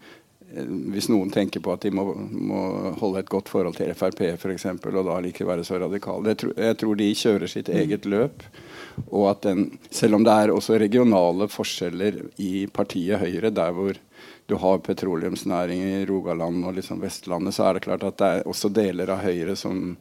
[0.52, 2.62] eh, hvis noen tenker på at de må, må
[3.00, 6.56] holde et godt forhold til Frp f.eks., og da likevel være så radikale jeg tror,
[6.68, 7.78] jeg tror, de kjører sitt mm.
[7.84, 8.44] eget løp.
[9.06, 14.00] Og at den, selv om det er også regionale forskjeller i partiet Høyre, der hvor
[14.46, 18.48] du har petroleumsnæring i Rogaland og liksom Vestlandet, så er det klart at det er
[18.50, 19.96] også deler av Høyre som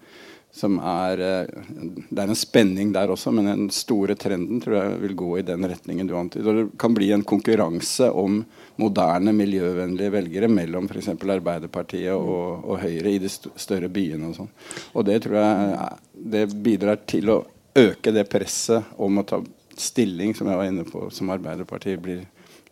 [0.55, 1.63] som er eh,
[2.09, 5.47] Det er en spenning der også, men den store trenden tror jeg vil gå i
[5.47, 6.61] den retningen du antyder.
[6.61, 8.39] Det kan bli en konkurranse om
[8.79, 11.11] moderne, miljøvennlige velgere mellom f.eks.
[11.17, 14.31] Arbeiderpartiet og, og, Høyre i de større byene.
[14.31, 14.53] Og sånn.
[14.95, 15.91] Og det tror jeg
[16.37, 17.41] det bidrar til å
[17.75, 19.43] øke det presset om å ta
[19.75, 22.23] stilling, som jeg var inne på, som Arbeiderpartiet blir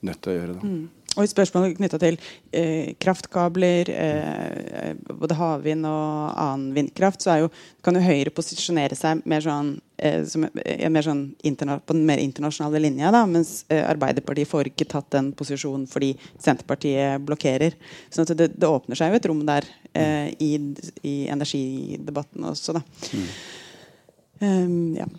[0.07, 0.55] nødt til å gjøre.
[0.55, 0.71] da.
[0.71, 1.02] Mm.
[1.13, 2.17] Og i spørsmål knytta til
[2.57, 7.51] eh, kraftkabler, eh, både havvind og annen vindkraft, så jo,
[7.85, 12.23] kan jo Høyre posisjonere seg mer sånn, eh, som, eh, mer sånn på den mer
[12.23, 13.11] internasjonale linja.
[13.13, 17.77] Da, mens eh, Arbeiderpartiet får ikke tatt den posisjonen fordi Senterpartiet blokkerer.
[18.09, 20.55] Så det, det, åpner seg jo et rom der eh, i,
[21.05, 22.79] i, energidebatten også.
[22.79, 22.87] Da.
[23.13, 23.29] Mm.
[24.43, 25.11] Um, ja.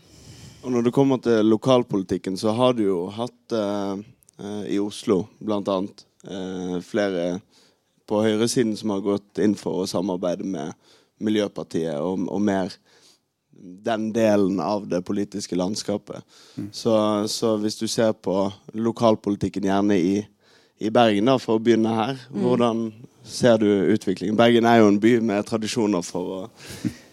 [0.63, 3.97] Og når det kommer til lokalpolitikken, så har du jo hatt Eh,
[4.67, 5.77] i Oslo, bl.a.
[6.23, 7.39] Eh, flere
[8.07, 10.73] på høyresiden som har gått inn for å samarbeide med
[11.23, 12.73] Miljøpartiet og, og mer
[13.53, 16.23] den delen av det politiske landskapet.
[16.55, 16.69] Mm.
[16.75, 16.95] Så,
[17.31, 18.35] så, hvis du ser på
[18.73, 20.15] lokalpolitikken gjerne i,
[20.83, 22.41] i Bergen, da, for å begynne her, mm.
[22.43, 22.83] hvordan
[23.23, 24.39] ser du utviklingen?
[24.39, 26.41] Bergen er jo en by med tradisjoner for å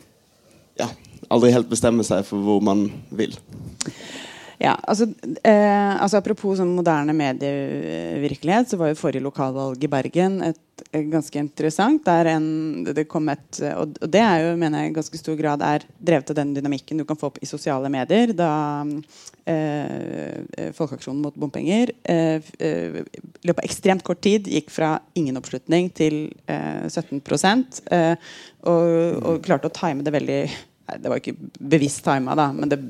[0.80, 0.90] ja,
[1.28, 3.36] aldri helt bestemme seg for hvor man vil.
[4.60, 5.06] Ja, altså,
[5.40, 11.06] eh, altså Apropos sånn moderne medievirkelighet, så var jo forrige lokalvalg i Bergen et, et
[11.08, 12.04] ganske interessant.
[12.28, 12.50] En,
[12.84, 16.34] det kom et, og det er jo, mener jeg i ganske stor grad er drevet
[16.34, 18.34] av den dynamikken du kan få opp i sosiale medier.
[18.36, 18.52] Da
[19.48, 25.40] eh, Folkeaksjonen mot bompenger eh, eh, i løpet av ekstremt kort tid gikk fra ingen
[25.40, 27.24] oppslutning til eh, 17
[27.96, 28.34] eh,
[28.68, 30.42] og, og klarte å time det veldig
[30.98, 32.80] det var ikke bevisst tima, da, men det,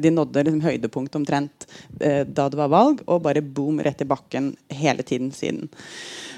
[0.00, 1.66] de nådde liksom høydepunkt omtrent
[2.00, 5.70] eh, da det var valg, og bare boom, rett i bakken hele tiden siden.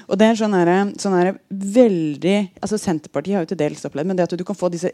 [0.09, 0.57] Og det er sånn
[0.97, 4.71] sånn veldig altså Senterpartiet har jo til dels opplevd men det at du kan få
[4.73, 4.91] disse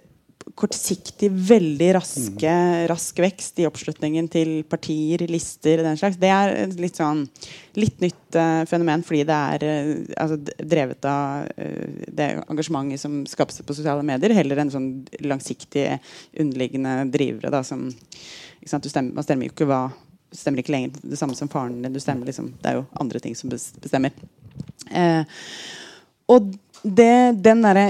[0.56, 2.52] kortsiktig, veldig raske,
[2.88, 7.24] rask vekst i oppslutningen til partier, lister den slags, det er et litt sånn
[7.80, 13.18] litt nytt uh, fenomen fordi det er uh, altså, drevet av uh, det engasjementet som
[13.28, 14.90] skapes på sosiale medier, heller enn sånn
[15.26, 15.98] langsiktige,
[16.40, 17.52] underliggende drivere.
[17.52, 17.90] Da, som,
[18.64, 19.82] stemmer, man stemmer jo ikke hva
[20.36, 21.98] stemmer ikke lenger det samme som faren din.
[22.04, 24.16] Stemmer, liksom, det er jo andre ting som bestemmer.
[26.32, 26.50] og
[26.84, 27.86] det, den derre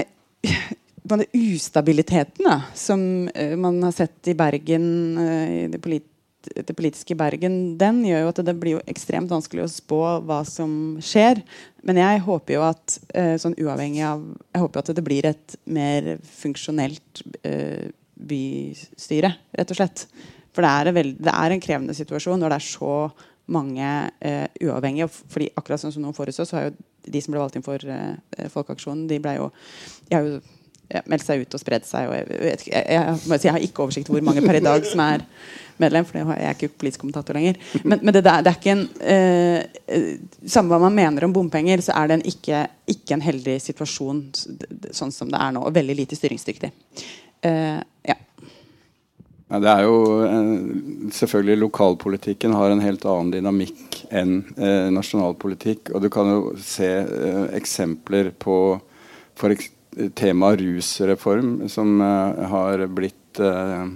[1.08, 4.86] på den ustabiliteten da, som uh, man har sett i Bergen,
[5.18, 6.06] uh, i det, polit
[6.54, 10.40] det, politiske Bergen, den gjør jo at det blir jo ekstremt vanskelig å spå hva
[10.46, 11.42] som skjer.
[11.86, 15.56] Men jeg håper jo at uh, sånn uavhengig av Jeg håper at det blir et
[15.64, 17.22] mer funksjonelt
[18.16, 20.06] bystyre, rett og slett.
[20.54, 22.94] For det er, veld, det er, en krevende situasjon når det er så
[23.52, 23.88] mange
[24.64, 25.06] uavhengige.
[25.12, 27.82] fordi akkurat sånn som noen forutså, så har jo de som ble valgt inn for
[28.54, 29.50] Folkeaksjonen, de ble jo,
[30.08, 30.40] de har jo
[31.10, 32.08] meldt seg ut og spredd seg.
[32.10, 35.02] Og jeg, jeg, jeg, jeg, har ikke oversikt over hvor mange per i dag som
[35.04, 35.24] er
[35.82, 37.58] medlem, for jeg er ikke politisk kommentator lenger.
[37.82, 40.12] Men, men det, der, det, er ikke en eh,
[40.48, 44.22] Samme hva man mener om bompenger, så er det en ikke, ikke, en heldig situasjon
[44.94, 46.72] sånn som det er nå, og veldig lite styringsdyktig.
[47.44, 48.18] Eh, ja.
[49.46, 50.46] Ja, det er jo eh,
[51.14, 55.92] Selvfølgelig lokalpolitikken har en helt annen dynamikk enn eh, nasjonalpolitikk.
[55.94, 58.58] Og du kan jo se eh, eksempler på
[59.36, 59.52] for
[60.18, 63.88] temaet rusreform, som uh, har blitt uh,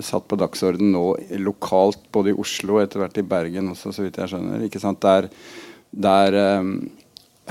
[0.00, 1.06] satt på dagsorden nå
[1.42, 4.66] lokalt, både i Oslo og etter hvert i Bergen også, så vidt jeg skjønner.
[4.66, 5.02] ikke sant?
[5.02, 5.30] Der,
[5.90, 6.74] der um,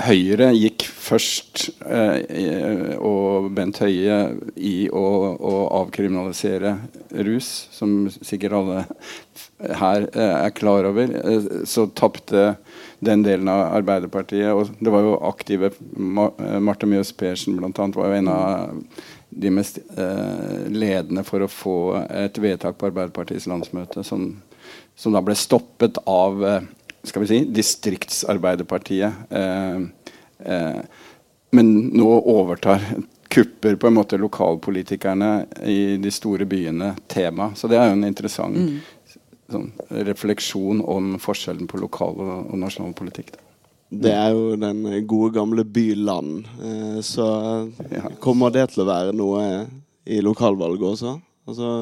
[0.00, 4.16] Høyre gikk først, eh, og Bent Høie,
[4.56, 5.02] i å,
[5.36, 6.72] å, avkriminalisere
[7.26, 8.78] rus, som sikkert alle
[9.82, 11.12] her eh, er klar over.
[11.20, 12.54] Eh, så tapte
[13.02, 14.52] den delen av Arbeiderpartiet.
[14.54, 17.88] Og det var jo aktive Marte Mjøs Persen bl.a.
[17.96, 18.84] var jo en av
[19.32, 24.28] de mest eh, ledende for å få et vedtak på Arbeiderpartiets landsmøte som,
[24.94, 26.68] som da ble stoppet av eh,
[27.02, 29.24] skal vi si, Distriktsarbeiderpartiet.
[29.30, 29.80] Eh,
[30.52, 30.82] eh,
[31.52, 32.84] men nå overtar
[33.32, 37.50] kupper på en måte lokalpolitikerne i de store byene tema.
[37.56, 38.74] Så det er jo en interessant mm.
[39.52, 39.70] Sånn,
[40.08, 43.34] refleksjon om forskjellen på lokal og, nasjonal politikk.
[43.34, 43.48] Da.
[43.92, 46.46] Det er jo den gode, gamle by-land.
[46.64, 47.26] Eh, så
[48.24, 49.44] kommer det til å være noe
[50.08, 51.16] i lokalvalget også.
[51.48, 51.72] Altså,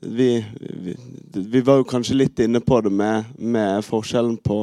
[0.00, 0.94] vi, vi,
[1.32, 4.58] vi, var jo kanskje litt inne på det med, med forskjellen på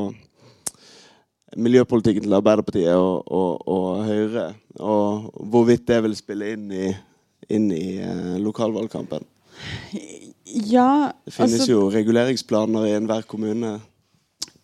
[1.56, 4.48] miljøpolitikken til Arbeiderpartiet og, og, og, Høyre.
[4.80, 6.90] Og hvorvidt det vil spille inn i,
[7.52, 9.28] inn i uh, lokalvalgkampen.
[10.46, 13.80] Ja, det finnes altså, jo reguleringsplaner i enhver kommune.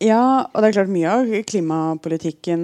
[0.02, 2.62] Ja, og det er klart mye av klimapolitikken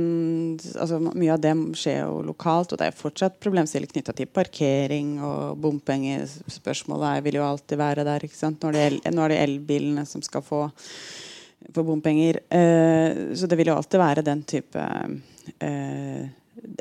[0.74, 5.18] altså Mye av det skjer jo lokalt, og det er fortsatt problemstillinger knytta til parkering
[5.22, 8.26] og bompengespørsmålet vil jo alltid være der.
[8.26, 8.64] ikke sant?
[8.64, 10.64] Nå er det, el, elbilene som skal få,
[11.76, 12.42] få bompenger.
[12.50, 14.88] Eh, så det vil jo alltid være den type
[15.62, 16.26] eh,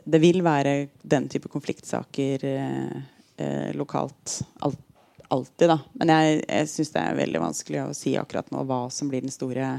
[0.06, 2.96] Det vil være den type konfliktsaker eh,
[3.36, 4.40] eh lokalt.
[4.64, 4.80] Alt,
[5.28, 5.78] alltid, da.
[6.00, 9.24] Men jeg, jeg syns det er veldig vanskelig å si akkurat nå hva som blir
[9.24, 9.76] den store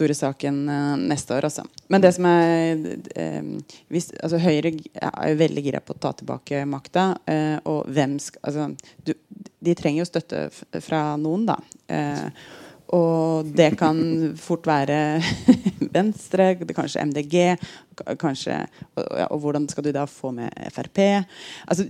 [0.00, 1.44] store saken uh, neste år.
[1.44, 1.64] Altså.
[1.88, 2.78] Men det som er
[3.20, 7.10] uh, hvis, altså, Høyre er jo veldig gira på å ta tilbake makta.
[7.28, 9.12] Uh, og hvem skal altså, du,
[9.60, 10.46] De trenger jo støtte
[10.80, 11.58] fra noen, da.
[12.90, 13.98] Og det kan
[14.38, 15.20] fort være
[15.96, 17.36] Venstre, kanskje MDG.
[18.18, 18.56] Kanskje,
[18.96, 20.98] og, og, hvordan skal du da få med Frp?
[21.68, 21.86] Altså,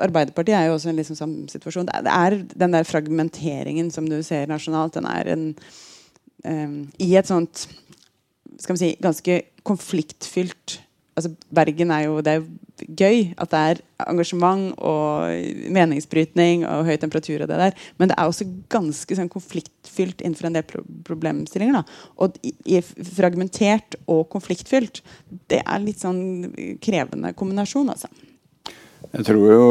[0.00, 1.88] Arbeiderpartiet er jo også en liksom samme situasjon.
[1.88, 4.94] Det er den der fragmenteringen som du ser nasjonalt.
[4.94, 5.46] den er en
[6.44, 7.68] um, i et sånt
[8.58, 10.80] skal vi si, ganske konfliktfylt
[11.16, 12.46] altså Bergen er jo det er
[12.84, 17.42] gøy at det er engasjement og meningsbrytning og høy temperatur.
[17.42, 21.80] og det der, Men det er også ganske sånn, konfliktfylt innenfor en del pro problemstillinger.
[21.80, 21.84] Da.
[22.18, 22.36] Og
[23.16, 25.02] fragmentert og konfliktfylt,
[25.48, 26.52] det er litt sånn
[26.82, 27.90] krevende kombinasjon.
[27.90, 28.08] altså.
[29.12, 29.66] Jeg tror jo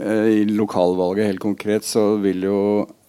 [0.00, 2.60] eh, i lokalvalget helt konkret så vil jo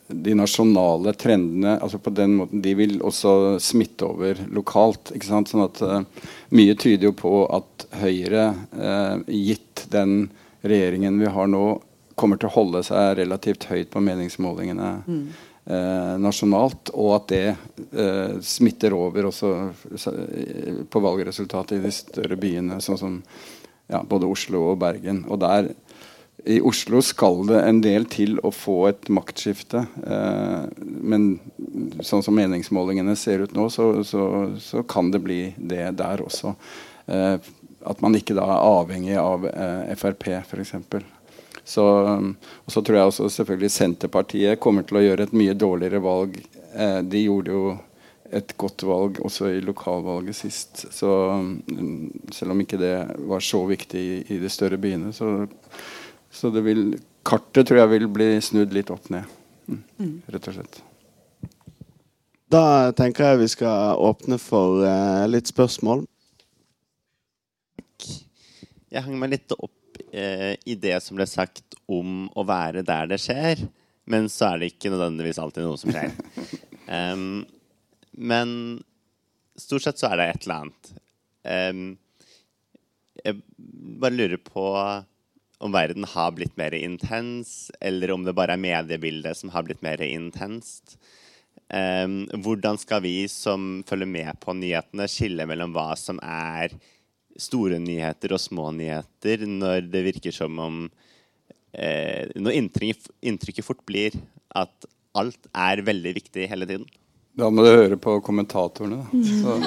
[0.08, 5.12] de nasjonale trendene altså på den måten, de vil også smitte over lokalt.
[5.16, 5.52] ikke sant?
[5.52, 8.48] Sånn at uh, Mye tyder jo på at Høyre,
[8.78, 10.30] uh, gitt den
[10.68, 11.66] regjeringen vi har nå,
[12.18, 15.20] kommer til å holde seg relativt høyt på meningsmålingene mm.
[15.70, 16.94] uh, nasjonalt.
[16.96, 19.52] Og at det smitter over også
[20.90, 23.20] på valgresultatet i de større byene, sånn som
[23.92, 25.26] ja, både Oslo og Bergen.
[25.28, 25.70] Og der
[26.46, 29.86] i Oslo skal det en del til å få et maktskifte.
[30.06, 31.30] Eh, men
[32.06, 34.24] sånn som meningsmålingene ser ut nå, så, så,
[34.62, 36.54] så kan det bli det der også.
[37.10, 37.36] Eh,
[37.88, 40.76] at man ikke da er avhengig av eh, Frp, f.eks.
[41.68, 46.00] Så, og så tror jeg også selvfølgelig Senterpartiet kommer til å gjøre et mye dårligere
[46.04, 46.40] valg.
[46.72, 47.76] Eh, de gjorde jo
[48.38, 50.86] et godt valg også i lokalvalget sist.
[50.96, 51.12] Så
[51.68, 52.96] mm, selv om ikke det
[53.28, 55.48] var så viktig i, i de større byene, så
[56.32, 56.84] så det vil,
[57.28, 59.26] kartet tror jeg vil bli snudd litt opp ned.
[59.68, 59.82] Mm.
[60.00, 60.14] mm.
[60.34, 60.82] Rett og slett.
[62.48, 66.06] Da tenker jeg vi skal åpne for uh, litt spørsmål.
[68.88, 73.12] Jeg hang meg litt opp uh, i det som ble sagt om å være der
[73.12, 73.66] det skjer.
[74.08, 76.16] Men så er det ikke nødvendigvis alltid noe som skjer.
[76.88, 77.42] Um,
[78.16, 78.52] men
[79.60, 80.92] stort sett så er det et eller annet.
[81.44, 81.82] Um,
[83.20, 83.42] jeg
[84.00, 84.64] bare lurer på
[85.58, 89.82] om verden har blitt mer intens, eller om det bare er mediebildet som har blitt
[89.86, 90.98] mer intenst.
[91.68, 96.76] Um, hvordan skal vi som følger med på nyhetene, skille mellom hva som er
[97.38, 103.84] store nyheter og små nyheter, når det virker som om uh, Når inntrykket, inntrykket fort
[103.90, 104.16] blir
[104.56, 104.88] at
[105.18, 106.88] alt er veldig viktig hele tiden.
[107.38, 109.58] Da må du høre på kommentatorene, da.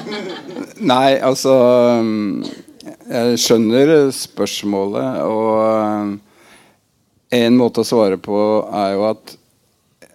[0.81, 1.53] Nei, altså
[2.81, 9.35] jeg skjønner spørsmålet, og eh, en måte å svare på er jo at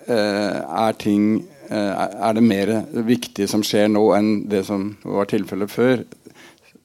[0.10, 1.28] eh, er ting
[1.70, 2.72] eh, Er det mer
[3.06, 6.06] viktig som skjer nå enn det som var tilfellet før?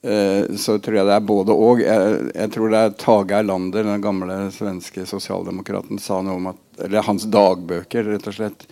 [0.01, 1.83] så tror jeg det er både og.
[1.85, 6.81] Jeg, jeg tror det er Tage Erlander, den gamle svenske sosialdemokraten, sa noe om at
[6.87, 8.65] Eller hans dagbøker, rett og slett,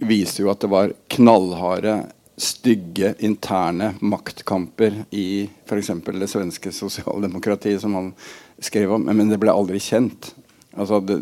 [0.00, 1.98] viser jo at det var knallharde
[2.40, 5.90] stygge interne maktkamper i f.eks.
[6.06, 8.10] det svenske sosialdemokratiet, som han
[8.58, 10.32] skrev om, men det ble aldri kjent.
[10.74, 11.20] Altså det,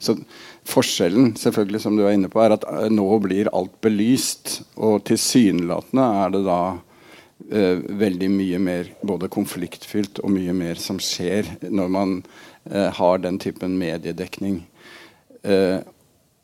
[0.00, 0.16] så
[0.64, 4.62] Forskjellen selvfølgelig som du er inne på, er at eh, nå blir alt belyst.
[4.80, 6.60] Og tilsynelatende er det da
[7.52, 12.14] eh, veldig mye mer både konfliktfylt og mye mer som skjer når man
[12.70, 14.62] eh, har den typen mediedekning.
[15.44, 15.84] Eh,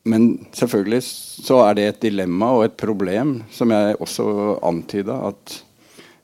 [0.09, 4.25] men selvfølgelig så er det et dilemma og et problem, som jeg også
[4.65, 5.57] antyda, at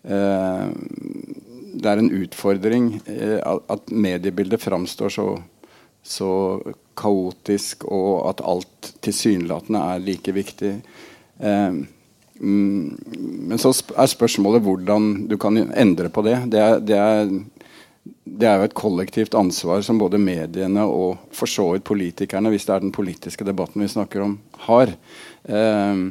[0.08, 0.70] eh,
[1.76, 5.26] det er en utfordring eh, at mediebildet framstår så,
[6.00, 6.30] så
[6.96, 10.72] kaotisk, og at alt tilsynelatende er like viktig.
[11.36, 11.76] Eh,
[12.40, 12.96] mm,
[13.50, 16.38] men så er spørsmålet hvordan du kan endre på det.
[16.52, 17.36] Det er, det er,
[18.24, 22.68] det er jo et kollektivt ansvar som både mediene og for så vidt politikerne, hvis
[22.68, 24.38] det er den politiske debatten vi snakker om,
[24.68, 24.92] har.
[25.48, 26.02] Eh,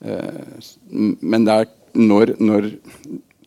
[0.00, 2.70] eh, men det er når, når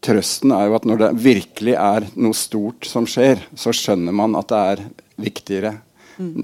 [0.02, 4.34] Trøsten er jo at når det virkelig er noe stort som skjer, så skjønner man
[4.40, 4.86] at det er
[5.22, 5.76] viktigere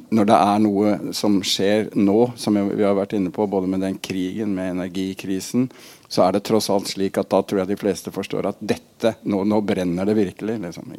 [0.10, 3.84] når det er noe som skjer nå, som vi har vært inne på, både med
[3.84, 5.68] den krigen, med energikrisen,
[6.08, 9.18] så er det tross alt slik at da tror jeg de fleste forstår at dette,
[9.28, 10.58] nå, nå brenner det virkelig.
[10.64, 10.94] Liksom,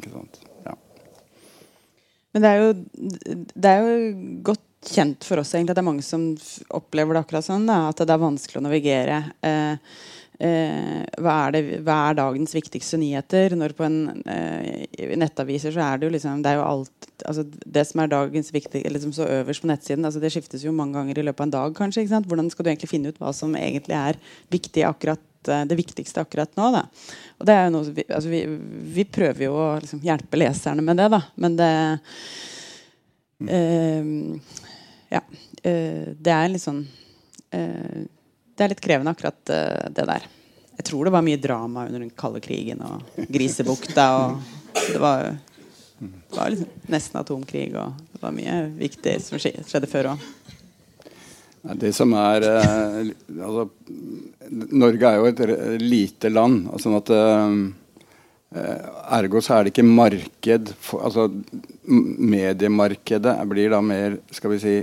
[0.65, 0.75] ja.
[2.33, 2.73] Men det er, jo,
[3.55, 4.11] det er jo
[4.51, 6.29] godt kjent for oss egentlig at det er mange som
[6.77, 7.65] opplever det akkurat sånn.
[7.69, 9.19] Da, at det er vanskelig å navigere.
[9.41, 9.97] Eh,
[10.39, 13.57] Eh, hva, er det, hva, er dagens viktigste nyheter?
[13.59, 14.85] Når på en eh,
[15.19, 18.53] nettaviser så er det jo liksom Det er jo alt altså Det som er dagens
[18.55, 21.47] viktige liksom så øverst på nettsiden, altså det skiftes jo mange ganger i løpet av
[21.49, 22.05] en dag, kanskje.
[22.05, 22.29] ikke sant?
[22.31, 24.19] Hvordan skal du egentlig finne ut hva som egentlig er
[24.55, 26.69] viktig akkurat eh, det viktigste akkurat nå?
[26.77, 26.85] Da.
[27.41, 28.39] Og det er jo noe vi, altså vi,
[28.95, 31.19] vi prøver jo å liksom hjelpe leserne med det, da.
[31.35, 31.73] Men det
[33.57, 34.15] eh,
[35.09, 35.21] Ja.
[35.67, 36.85] Eh, det er litt sånn
[37.51, 38.07] eh,
[38.59, 40.25] det er litt krevende, akkurat uh, det der.
[40.79, 44.07] Jeg tror det var mye drama under den kalde krigen og Grisebukta.
[44.19, 45.31] Og det var,
[45.99, 50.27] det var liksom nesten atomkrig, og det var mye viktig som skjedde før òg.
[51.79, 53.01] Det som er uh,
[53.47, 53.67] altså,
[54.51, 55.43] Norge er jo et
[55.83, 56.69] lite land.
[56.83, 57.59] sånn at uh,
[59.19, 61.27] Ergo så er det ikke marked for, altså,
[61.87, 64.73] Mediemarkedet blir da mer Skal vi si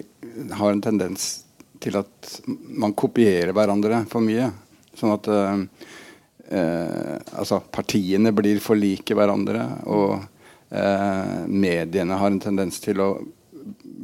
[0.55, 1.46] Har en tendens
[1.83, 4.51] til at man kopierer hverandre for mye.
[4.97, 5.65] Sånn at eh,
[6.57, 10.17] eh, altså partiene blir for like hverandre, og
[10.71, 13.11] eh, mediene har en tendens til å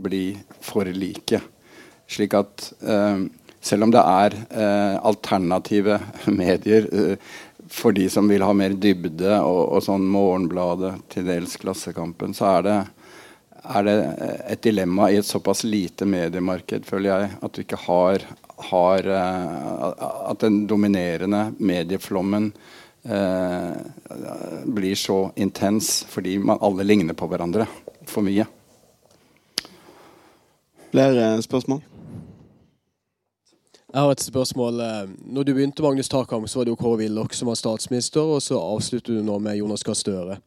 [0.02, 0.26] bli
[0.60, 1.40] for like.
[2.10, 3.24] Slik at eh,
[3.62, 6.00] selv om det er eh, alternative
[6.42, 7.32] medier eh,
[7.72, 12.58] for de som vil ha mer dybde, og, og sånn Morgenbladet, til dels Klassekampen, så
[12.58, 12.80] er det
[13.62, 13.96] er det
[14.50, 18.24] et dilemma i et såpass lite mediemarked, føler jeg, at du ikke har,
[18.70, 22.50] har uh, At den dominerende medieflommen
[23.06, 23.76] uh,
[24.66, 27.68] blir så intens fordi man alle ligner på hverandre
[28.06, 28.48] for mye.
[30.92, 31.80] Flere spørsmål?
[33.92, 34.78] Jeg har et spørsmål.
[35.20, 38.40] Når du begynte Magnus Takam, så var det jo Kåre Willoch som var statsminister, og
[38.40, 40.38] så avslutter du nå med Jonas Gahr Støre.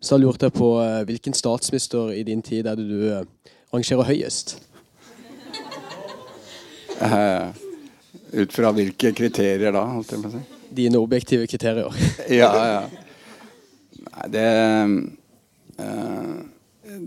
[0.00, 3.54] Så da lurte jeg på eh, hvilken statsminister i din tid er det du eh,
[3.74, 4.56] rangerer høyest?
[6.98, 7.50] Uh,
[8.34, 9.84] ut fra hvilke kriterier da?
[9.94, 10.40] holdt jeg på å si?
[10.78, 11.94] Dine objektive kriterier.
[12.40, 12.80] ja, ja.
[14.08, 14.46] Nei, det
[15.82, 16.32] uh,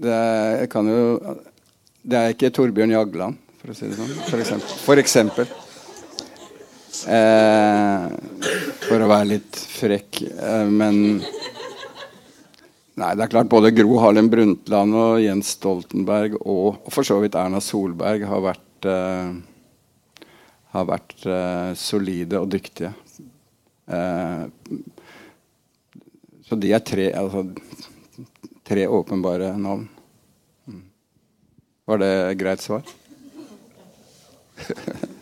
[0.02, 1.02] Det kan jo
[2.04, 4.14] Det er ikke Torbjørn Jagland, for å si det sånn.
[4.28, 4.78] For eksempel.
[4.86, 5.52] For, eksempel.
[7.12, 8.06] Eh,
[8.88, 10.24] for å være litt frekk.
[10.72, 11.22] men
[13.02, 17.18] Nei, det er klart Både Gro Harlem Brundtland og Jens Stoltenberg og, og for så
[17.24, 20.28] vidt Erna Solberg har vært, uh,
[20.76, 22.92] har vært uh, solide og dyktige.
[23.90, 24.46] Uh,
[26.46, 27.46] så de er tre, altså,
[28.68, 29.88] tre åpenbare navn.
[30.68, 30.84] Mm.
[31.90, 32.86] Var det greit svar?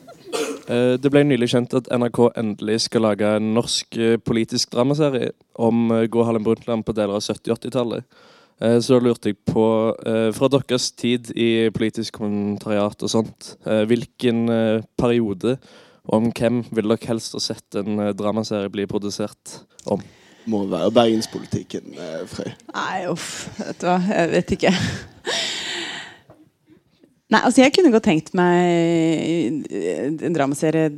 [0.70, 5.32] Eh, det ble nylig kjent at NRK endelig skal lage en norsk eh, politisk dramaserie
[5.58, 8.20] om eh, Gro Harlem Brundtland på deler av 70- 80-tallet.
[8.60, 9.62] Så da lurte jeg på,
[10.36, 13.54] fra deres tid i politisk kommentariat og sånt,
[13.88, 14.42] hvilken
[15.00, 15.54] periode
[16.04, 20.04] om hvem ville dere helst ha sett en dramaserie bli produsert om?
[20.52, 21.96] Må være bergenspolitikken,
[22.34, 22.52] Frøy.
[22.76, 23.48] Nei, uff.
[23.62, 24.76] Vet du hva, jeg vet ikke.
[27.30, 30.90] Nei, altså Jeg kunne godt tenkt meg en dramaserie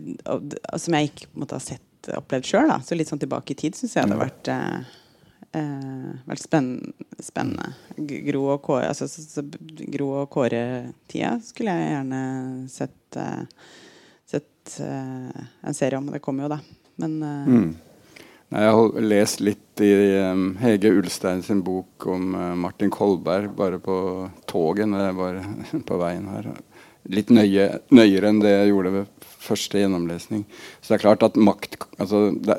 [0.79, 2.71] som jeg ikke måtte ha sett opplevd sjøl.
[2.85, 4.97] Så litt sånn tilbake i tid syns jeg hadde vært, eh,
[5.59, 6.93] eh vært spennende.
[7.21, 7.73] spennende.
[8.29, 9.43] Gro og Kåre altså, så, så,
[9.93, 12.21] Gro og Kåre-tida skulle jeg gjerne
[12.71, 13.43] sett, eh,
[14.25, 16.09] sett eh, en serie om.
[16.09, 16.59] Det kommer jo, da.
[16.95, 17.71] Men eh, Mm.
[18.51, 19.91] Jeg har lest litt i
[20.59, 23.95] Hege Ulstein sin bok om uh, Martin Kolberg bare på
[24.49, 25.37] toget når jeg var
[25.89, 26.49] på veien her.
[27.15, 30.43] Litt nøye, nøyere enn det jeg gjorde ved første gjennomlesning.
[30.81, 32.57] Så det er klart at makt, altså, det,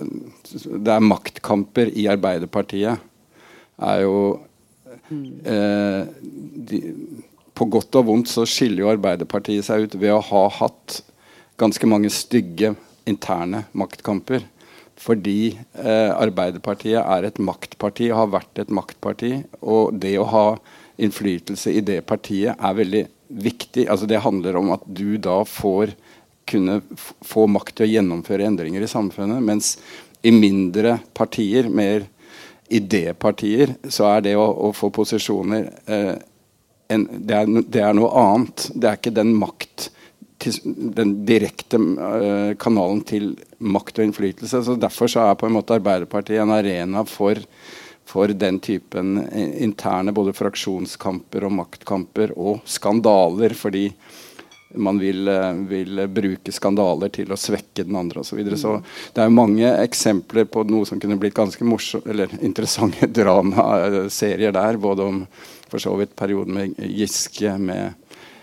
[0.73, 3.05] det er maktkamper i Arbeiderpartiet.
[3.79, 4.17] er jo
[5.47, 6.09] eh,
[6.73, 6.81] de,
[7.55, 11.03] På godt og vondt så skiller jo Arbeiderpartiet seg ut ved å ha hatt
[11.61, 12.75] ganske mange stygge
[13.07, 14.43] interne maktkamper.
[15.01, 19.35] Fordi eh, Arbeiderpartiet er et maktparti, har vært et maktparti.
[19.63, 20.47] Og det å ha
[21.03, 23.05] innflytelse i det partiet er veldig
[23.43, 23.87] viktig.
[23.89, 25.95] Altså Det handler om at du da får
[26.49, 26.81] kunne
[27.25, 29.43] få makt til å gjennomføre endringer i samfunnet.
[29.45, 29.77] Mens
[30.23, 32.07] i mindre partier, mer
[32.73, 36.15] idépartier, så er det å, å få posisjoner eh,
[36.93, 38.69] en, det, er, det er noe annet.
[38.75, 39.91] Det er ikke den makt
[40.43, 40.59] til,
[40.97, 44.65] den direkte eh, kanalen til makt og innflytelse.
[44.67, 47.39] Så Derfor så er på en måte Arbeiderpartiet en arena for,
[48.09, 53.55] for den typen eh, interne både fraksjonskamper og maktkamper og skandaler.
[53.59, 53.89] Fordi
[54.75, 58.33] man vil, eh, vil bruke skandaler til å svekke den andre osv.
[58.33, 58.59] Så, videre.
[58.61, 58.77] så
[59.15, 64.55] det er jo mange eksempler på noe som kunne blitt ganske morsom, eller interessante dramaserier
[64.55, 64.81] der.
[64.83, 65.27] Både om
[65.73, 68.02] for så vidt perioden med Giske, med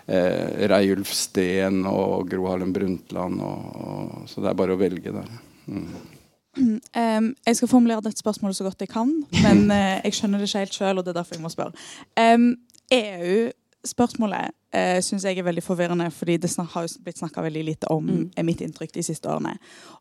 [0.10, 3.42] eh, Reiulf Steen og Gro Harlem Brundtland.
[3.42, 5.36] Og, og, så det er bare å velge der.
[5.70, 5.92] Mm.
[6.60, 9.12] Um, jeg skal formulere dette spørsmålet så godt jeg kan,
[9.46, 11.86] men uh, jeg skjønner det ikke helt sjøl, og det er derfor jeg må spørre.
[12.20, 12.50] Em,
[12.92, 17.64] EU-spørsmålet uh, syns jeg er veldig forvirrende, fordi det snak, har jo blitt snakka veldig
[17.70, 18.26] lite om, Mm.
[18.36, 19.56] er mitt inntrykk de siste årene.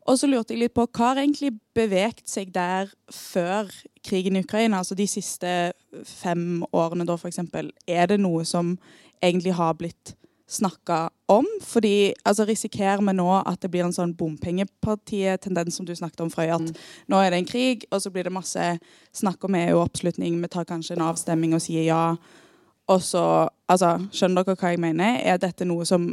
[0.09, 3.69] Og så lurte jeg litt på hva har egentlig beveget seg der før
[4.03, 5.71] krigen i Ukraina, altså de siste
[6.03, 7.71] fem årene da, for eksempel.
[7.87, 8.75] Er det noe som
[9.21, 10.15] egentlig har blitt
[10.49, 11.45] snakka om?
[11.61, 16.31] Fordi altså, risikerer vi nå at det blir en sånn bompengepartiet-tendens som du snakket om,
[16.33, 18.71] Frøy, at nå er det en krig, og så blir det masse
[19.15, 22.03] snakk om EU-oppslutning, vi tar kanskje en avstemning og sier ja.
[22.89, 23.23] Og så,
[23.69, 25.21] altså, Skjønner dere hva jeg mener?
[25.21, 26.09] Er dette noe som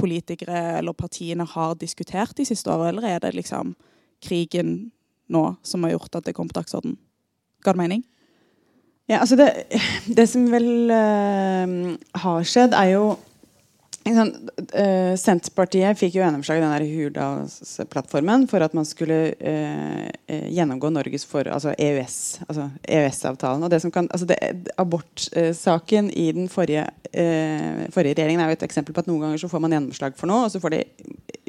[0.00, 3.74] politikere eller partiene har diskutert de siste årene, eller er det liksom
[4.24, 4.90] krigen
[5.28, 6.96] nå som har gjort at det kom på dagsorden?
[7.64, 8.02] Ga det mening?
[9.10, 9.50] Ja, altså det,
[10.16, 11.94] det som vel uh,
[12.24, 13.04] har skjedd, er jo
[14.04, 20.90] sant, eh, Senterpartiet fikk jo gjennomslag i den Hurdalsplattformen for at man skulle uh, gjennomgå
[20.92, 23.64] Norges for, altså EØS, altså EØS-avtalen.
[23.64, 24.36] og det som kan, altså det,
[24.76, 26.84] Abortsaken i den forrige,
[27.94, 30.28] forrige regjeringen er jo et eksempel på at noen ganger så får man gjennomslag for
[30.28, 30.84] noe, og så får det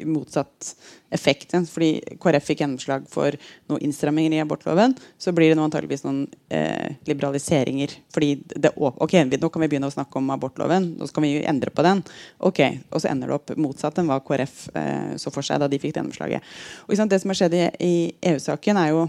[0.04, 0.74] motsatt
[1.14, 1.54] effekt.
[1.70, 3.36] Fordi KrF fikk gjennomslag for
[3.70, 7.96] noen innstramminger i abortloven, så blir det nå antageligvis noen eh, liberaliseringer.
[8.12, 11.70] Fordi det, ok, Nå kan vi begynne å snakke om abortloven, nå skal vi endre
[11.70, 12.02] på den.
[12.38, 15.68] ok, Og så ender det opp motsatt enn hva KrF eh, så for seg da
[15.70, 16.42] de fikk gjennomslaget.
[16.86, 17.96] Og Det som har skjedd i, i
[18.32, 19.06] EU-saken, er jo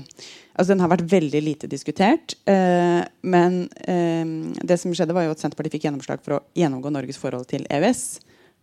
[0.58, 2.34] Altså, Den har vært veldig lite diskutert.
[2.50, 4.26] Eh, men eh,
[4.66, 7.68] det som skjedde var jo at Senterpartiet fikk gjennomslag for å gjennomgå Norges forhold til
[7.70, 8.02] EØS.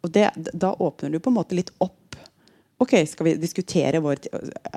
[0.04, 2.03] Og det, Da åpner du på en måte litt opp.
[2.82, 4.18] Ok, Skal vi diskutere vår,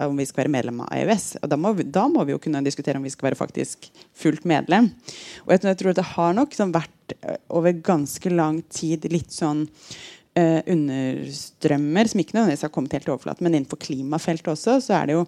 [0.05, 1.39] om vi skal være medlem av EØS?
[1.41, 3.89] Og da må, vi, da må vi jo kunne diskutere om vi skal være faktisk
[4.15, 4.91] fullt medlem.
[5.47, 9.33] Og jeg, jeg tror det har nok sånn vært eh, over ganske lang tid litt
[9.33, 9.65] sånn
[10.37, 14.99] eh, understrømmer som ikke nødvendigvis har kommet helt til overflaten, men innenfor klimafeltet også, så
[14.99, 15.23] er det jo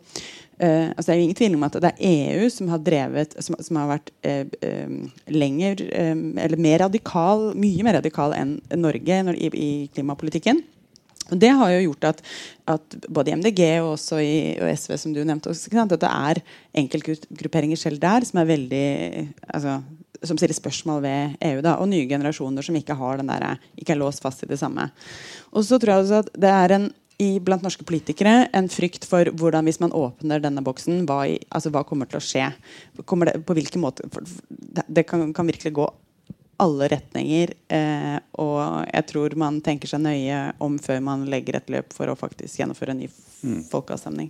[0.62, 3.38] eh, altså det er jo ingen tvil om at det er EU som har drevet
[3.42, 4.98] som, som har vært eh, eh,
[5.34, 6.14] lenger eh,
[6.46, 10.62] eller mer radikal, mye mer radikal enn Norge når, i, i klimapolitikken.
[11.32, 12.22] Og Det har jo gjort at,
[12.76, 16.12] at både i MDG og også i og SV, som du nevnte, også, at det
[16.12, 16.44] er
[16.84, 18.86] enkeltgrupperinger selv der som er veldig
[19.48, 19.80] altså,
[20.24, 21.62] som stiller spørsmål ved EU.
[21.62, 24.60] da, Og nye generasjoner som ikke har den der, ikke er låst fast i det
[24.60, 24.90] samme.
[25.54, 29.04] Og så tror jeg også at det er en i, blant norske politikere en frykt
[29.08, 32.46] for hvordan hvis man åpner denne boksen, hva, i, altså, hva kommer til å skje?
[32.96, 34.08] Det, på hvilken måte
[34.88, 35.90] det kan, kan virkelig gå
[36.60, 37.56] alle retninger.
[37.72, 42.12] Eh, og jeg tror man tenker seg nøye om før man legger et løp for
[42.12, 43.12] å faktisk gjennomføre en ny
[43.44, 43.64] Mm.
[43.72, 44.30] folkeavstemning.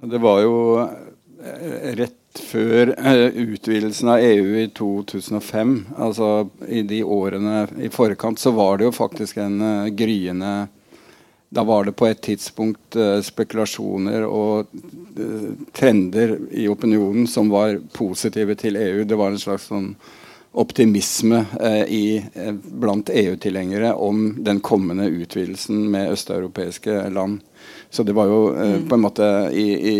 [0.00, 7.02] Det var jo eh, rett før eh, utvidelsen av EU i 2005, altså i de
[7.02, 10.68] årene i forkant, så var det jo faktisk en eh, gryende
[11.54, 14.72] Da var det på et tidspunkt spekulasjoner og
[15.70, 19.04] trender i opinionen som var positive til EU.
[19.06, 19.92] Det var en slags sånn
[20.54, 27.40] optimisme eh, i, eh, blant EU-tilhengere om den kommende utvidelsen med østeuropeiske land.
[27.90, 29.98] Så det var jo eh, på en måte i, i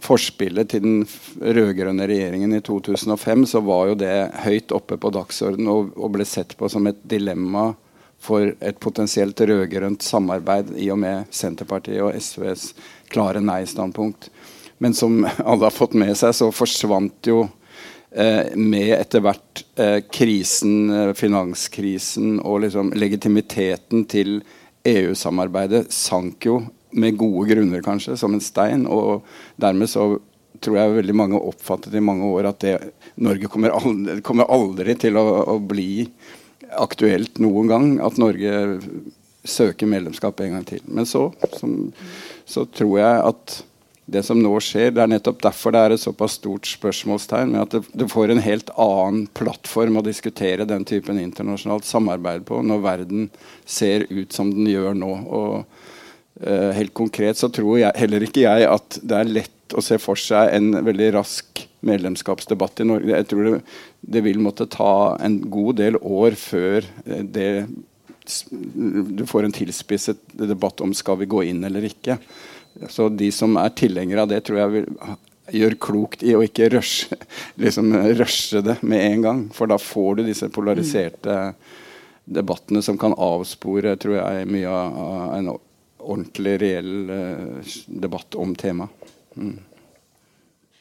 [0.00, 1.04] forspillet til den
[1.40, 6.24] rød-grønne regjeringen i 2005 så var jo det høyt oppe på dagsordenen og, og ble
[6.24, 7.74] sett på som et dilemma
[8.20, 12.70] for et potensielt rød-grønt samarbeid i og med Senterpartiet og SVs
[13.12, 14.30] klare nei-standpunkt.
[14.80, 17.44] Men som alle har fått med seg, så forsvant jo
[18.10, 24.40] med etter hvert eh, krisen, eh, finanskrisen og liksom legitimiteten til
[24.88, 26.56] EU-samarbeidet sank jo
[26.90, 28.86] med gode grunner, kanskje, som en stein.
[28.90, 29.22] Og
[29.60, 30.16] dermed så
[30.60, 32.74] tror jeg veldig mange oppfattet i mange år at det,
[33.22, 36.08] Norge kommer aldri, kommer aldri til å, å, bli
[36.80, 37.88] aktuelt noen gang.
[38.04, 38.80] At Norge
[39.46, 40.82] søker medlemskap en gang til.
[40.90, 41.92] Men så, som,
[42.48, 43.60] så tror jeg at
[44.10, 47.52] det som nå skjer, det er nettopp derfor det er et såpass stort spørsmålstegn.
[47.52, 52.60] med At det, får en helt annen plattform å diskutere den typen internasjonalt samarbeid på
[52.66, 53.30] når verden
[53.64, 55.12] ser ut som den gjør nå.
[55.30, 55.54] og
[56.42, 60.00] uh, Helt konkret så tror jeg, heller ikke jeg at det er lett å se
[60.02, 63.14] for seg en veldig rask medlemskapsdebatt i Norge.
[63.14, 63.54] Jeg tror det,
[64.00, 67.52] det vil måtte ta en god del år før eh, det
[68.74, 72.18] du får en tilspisset debatt om skal vi gå inn eller ikke.
[72.88, 74.88] Så de som er tilhengere av det, tror jeg vil
[75.54, 77.16] gjør klokt i å ikke rushe,
[77.62, 79.40] liksom, det med en gang.
[79.54, 81.54] For da får du disse polariserte
[82.30, 85.50] debattene som kan avspore tror jeg, mye av en
[86.00, 89.10] ordentlig, reell uh, debatt om temaet.
[89.36, 89.58] Mm.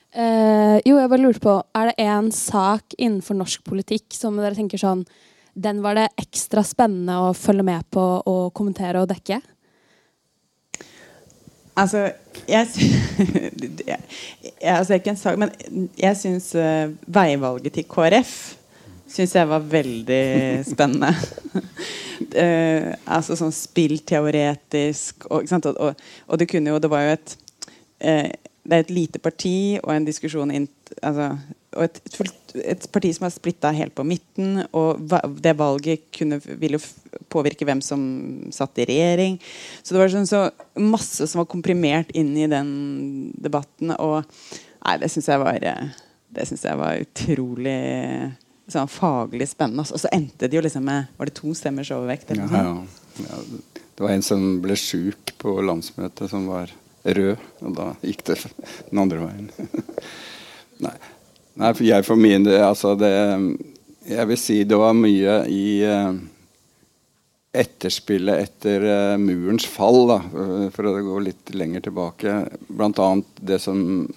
[0.09, 4.57] Uh, jo, jeg bare lurte på, Er det en sak innenfor norsk politikk som dere
[4.57, 5.03] tenker sånn
[5.53, 9.37] Den var det ekstra spennende å følge med på og kommentere og dekke?
[11.79, 12.05] Altså,
[12.55, 12.67] jeg,
[13.87, 13.99] jeg,
[14.61, 18.33] altså ikke en sak, men jeg syns uh, veivalget til KrF
[19.09, 20.23] syns jeg var veldig
[20.67, 21.13] spennende.
[22.35, 27.35] uh, altså sånn spillteoretisk og, og, og, og, det kunne jo Det var jo et
[28.05, 28.29] uh,
[28.69, 31.31] Det er et lite parti og en diskusjon altså,
[31.77, 31.99] og et,
[32.63, 34.63] et, parti som er splitta helt på midten.
[34.77, 35.01] Og
[35.41, 36.81] det valget kunne, ville
[37.33, 38.01] påvirke hvem som
[38.53, 39.39] satt i regjering.
[39.81, 40.43] Så det var sånn så
[40.81, 42.71] masse som var komprimert inn i den
[43.37, 43.93] debatten.
[43.97, 45.59] Og nei, det syns jeg var
[46.29, 47.79] Det synes jeg var utrolig
[48.69, 49.85] sånn faglig spennende.
[49.89, 52.33] Og så endte det jo liksom med Var det to stemmers overvekt?
[52.37, 52.75] Ja, ja.
[53.19, 53.39] Ja,
[53.99, 56.71] det var en som ble sjuk på landsmøtet, som var
[57.03, 57.47] rød.
[57.65, 58.39] Og da gikk det
[58.89, 59.49] den andre veien.
[60.85, 60.97] Nei.
[61.59, 63.11] Nei, for jeg for min del altså det,
[64.07, 66.13] Jeg vil si det var mye i uh,
[67.51, 70.19] etterspillet etter uh, murens fall, da,
[70.73, 72.35] for å gå litt lenger tilbake.
[72.69, 73.09] Bl.a.
[73.51, 74.07] det som,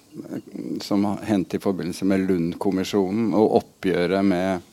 [0.85, 4.69] som hendte i forbindelse med Lund-kommisjonen og oppgjøret med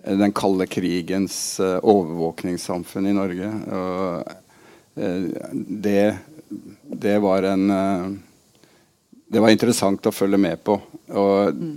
[0.00, 3.50] den kalde krigens overvåkningssamfunn i Norge.
[3.76, 4.30] Og,
[4.94, 6.18] det,
[7.00, 7.70] det var en
[9.30, 10.74] det var interessant å følge med på.
[11.14, 11.74] Og mm.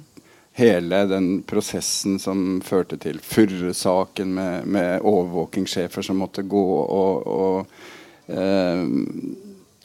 [0.57, 8.33] hele den prosessen som førte til Furre-saken med, med overvåkingssjefer som måtte gå og, og
[8.33, 8.83] eh,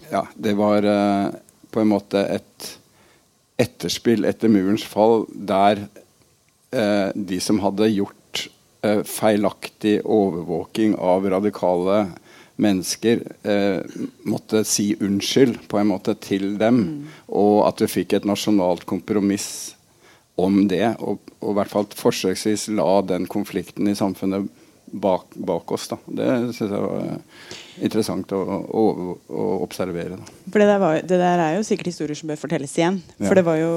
[0.09, 1.27] Ja, det var eh,
[1.69, 2.71] på en måte et
[3.61, 5.83] etterspill etter murens fall der
[6.73, 8.47] eh, de som hadde gjort
[8.87, 11.99] eh, feilaktig overvåking av radikale
[12.59, 16.81] mennesker eh, måtte si unnskyld på en måte til dem.
[16.85, 17.19] Mm.
[17.39, 19.77] Og at vi fikk et nasjonalt kompromiss
[20.39, 20.97] om det.
[20.99, 24.51] Og, og, i hvert fall forsøksvis la den konflikten i samfunnet
[24.91, 25.89] bak, bak oss.
[25.93, 26.01] Da.
[26.07, 27.09] Det syns jeg var
[27.79, 28.85] interessant å, å,
[29.15, 30.19] å observere.
[30.19, 30.37] Da.
[30.49, 33.03] For det der, var, det der, er jo sikkert historier som bør fortelles igjen.
[33.21, 33.41] For ja.
[33.41, 33.75] det var jo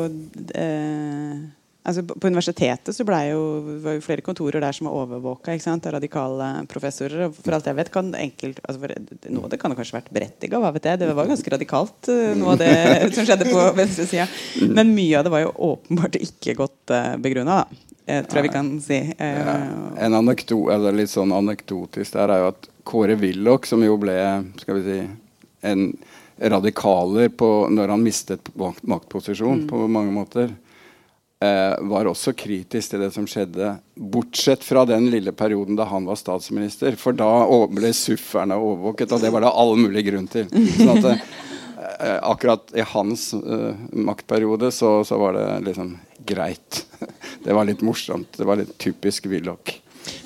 [0.57, 1.49] eh
[1.81, 3.39] Altså, på universitetet så jo,
[3.81, 7.23] var jo flere kontorer der som var overvåka av radikale professorer.
[7.25, 8.93] og For alt jeg vet kan enkelt, altså for,
[9.33, 10.59] Noe av det kan kanskje vært berettiga.
[10.61, 10.99] Hva vet jeg.
[11.01, 12.69] Det var ganske radikalt, eh, noe av det
[13.17, 14.29] som skjedde på venstresida.
[14.69, 17.63] Men mye av det var jo åpenbart ikke godt uh, begrunna.
[18.05, 19.01] Jeg tror jeg vi kan si.
[19.17, 19.59] Uh, ja.
[20.05, 24.19] En anekdo, eller litt sånn anekdotisk der er jo at Kåre Willoch, som jo ble
[24.61, 25.03] skal vi si,
[25.65, 25.89] en
[26.37, 29.69] radikaler på, når han mistet maktposisjon mm.
[29.71, 30.53] på mange måter
[31.41, 36.07] eh, var også kritisk til det som skjedde, bortsett fra den lille perioden da han
[36.09, 36.97] var statsminister.
[36.99, 37.31] For da
[37.71, 40.49] ble sufferne overvåket, og det var det all mulig grunn til.
[40.77, 45.95] Sånn at eh, akkurat i hans eh, maktperiode så, så, var det liksom
[46.27, 46.85] greit.
[47.41, 48.35] Det var litt morsomt.
[48.37, 49.79] Det var litt typisk Willoch.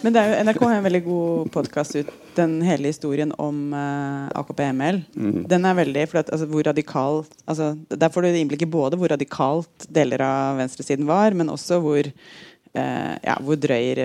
[0.06, 3.80] Men det er NRK har en veldig god podkast ut, den hele historien om uh,
[3.80, 5.02] eh, AKP-ML.
[5.16, 5.38] Mm.
[5.50, 9.12] Den er veldig, at, altså, hvor radikalt altså, Der får du innblikk i både hvor
[9.14, 13.96] radikalt deler av venstresiden var, men også hvor uh, ja, hvor drøy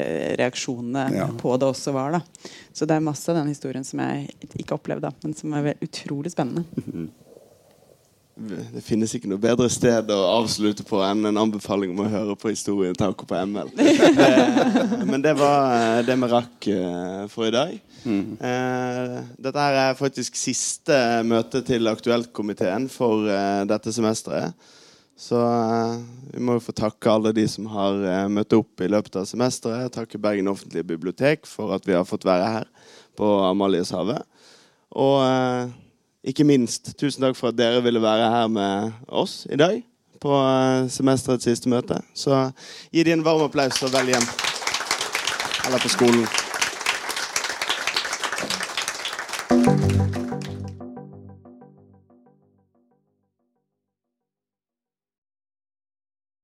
[0.40, 1.30] reaksjonene ja.
[1.40, 2.18] på det også var.
[2.18, 2.52] Da.
[2.72, 4.30] Så det er masse av den historien som jeg
[4.62, 6.64] ikke opplevde, men som er utrolig spennende.
[8.40, 8.60] Mm.
[8.72, 12.36] det finnes ikke noe bedre sted å avslutte på enn en anbefaling om å høre
[12.40, 13.68] på historien Taco på ML.
[15.10, 17.74] Men det var eh, det vi rakk eh, for i dag.
[18.08, 20.96] Eh, dette her er faktisk siste
[21.28, 24.56] møte til Aktuelt-komiteen for eh, dette semesteret.
[25.20, 25.98] Så eh,
[26.32, 29.28] vi må jo få takke alle de som har eh, møtt opp i løpet av
[29.28, 29.92] semesteret.
[29.92, 32.72] Takke Bergen offentlige bibliotek for at vi har fått være her
[33.20, 34.24] på Amalieshavet.
[34.96, 35.76] Og eh,
[36.24, 39.82] ikke minst, tusen takk for at dere ville være her med oss i dag
[40.20, 41.96] på eh, semesterets siste møte.
[42.14, 42.50] Så
[42.92, 44.28] gi de en varm applaus og vel hjem.
[45.66, 46.28] Eller på skolen.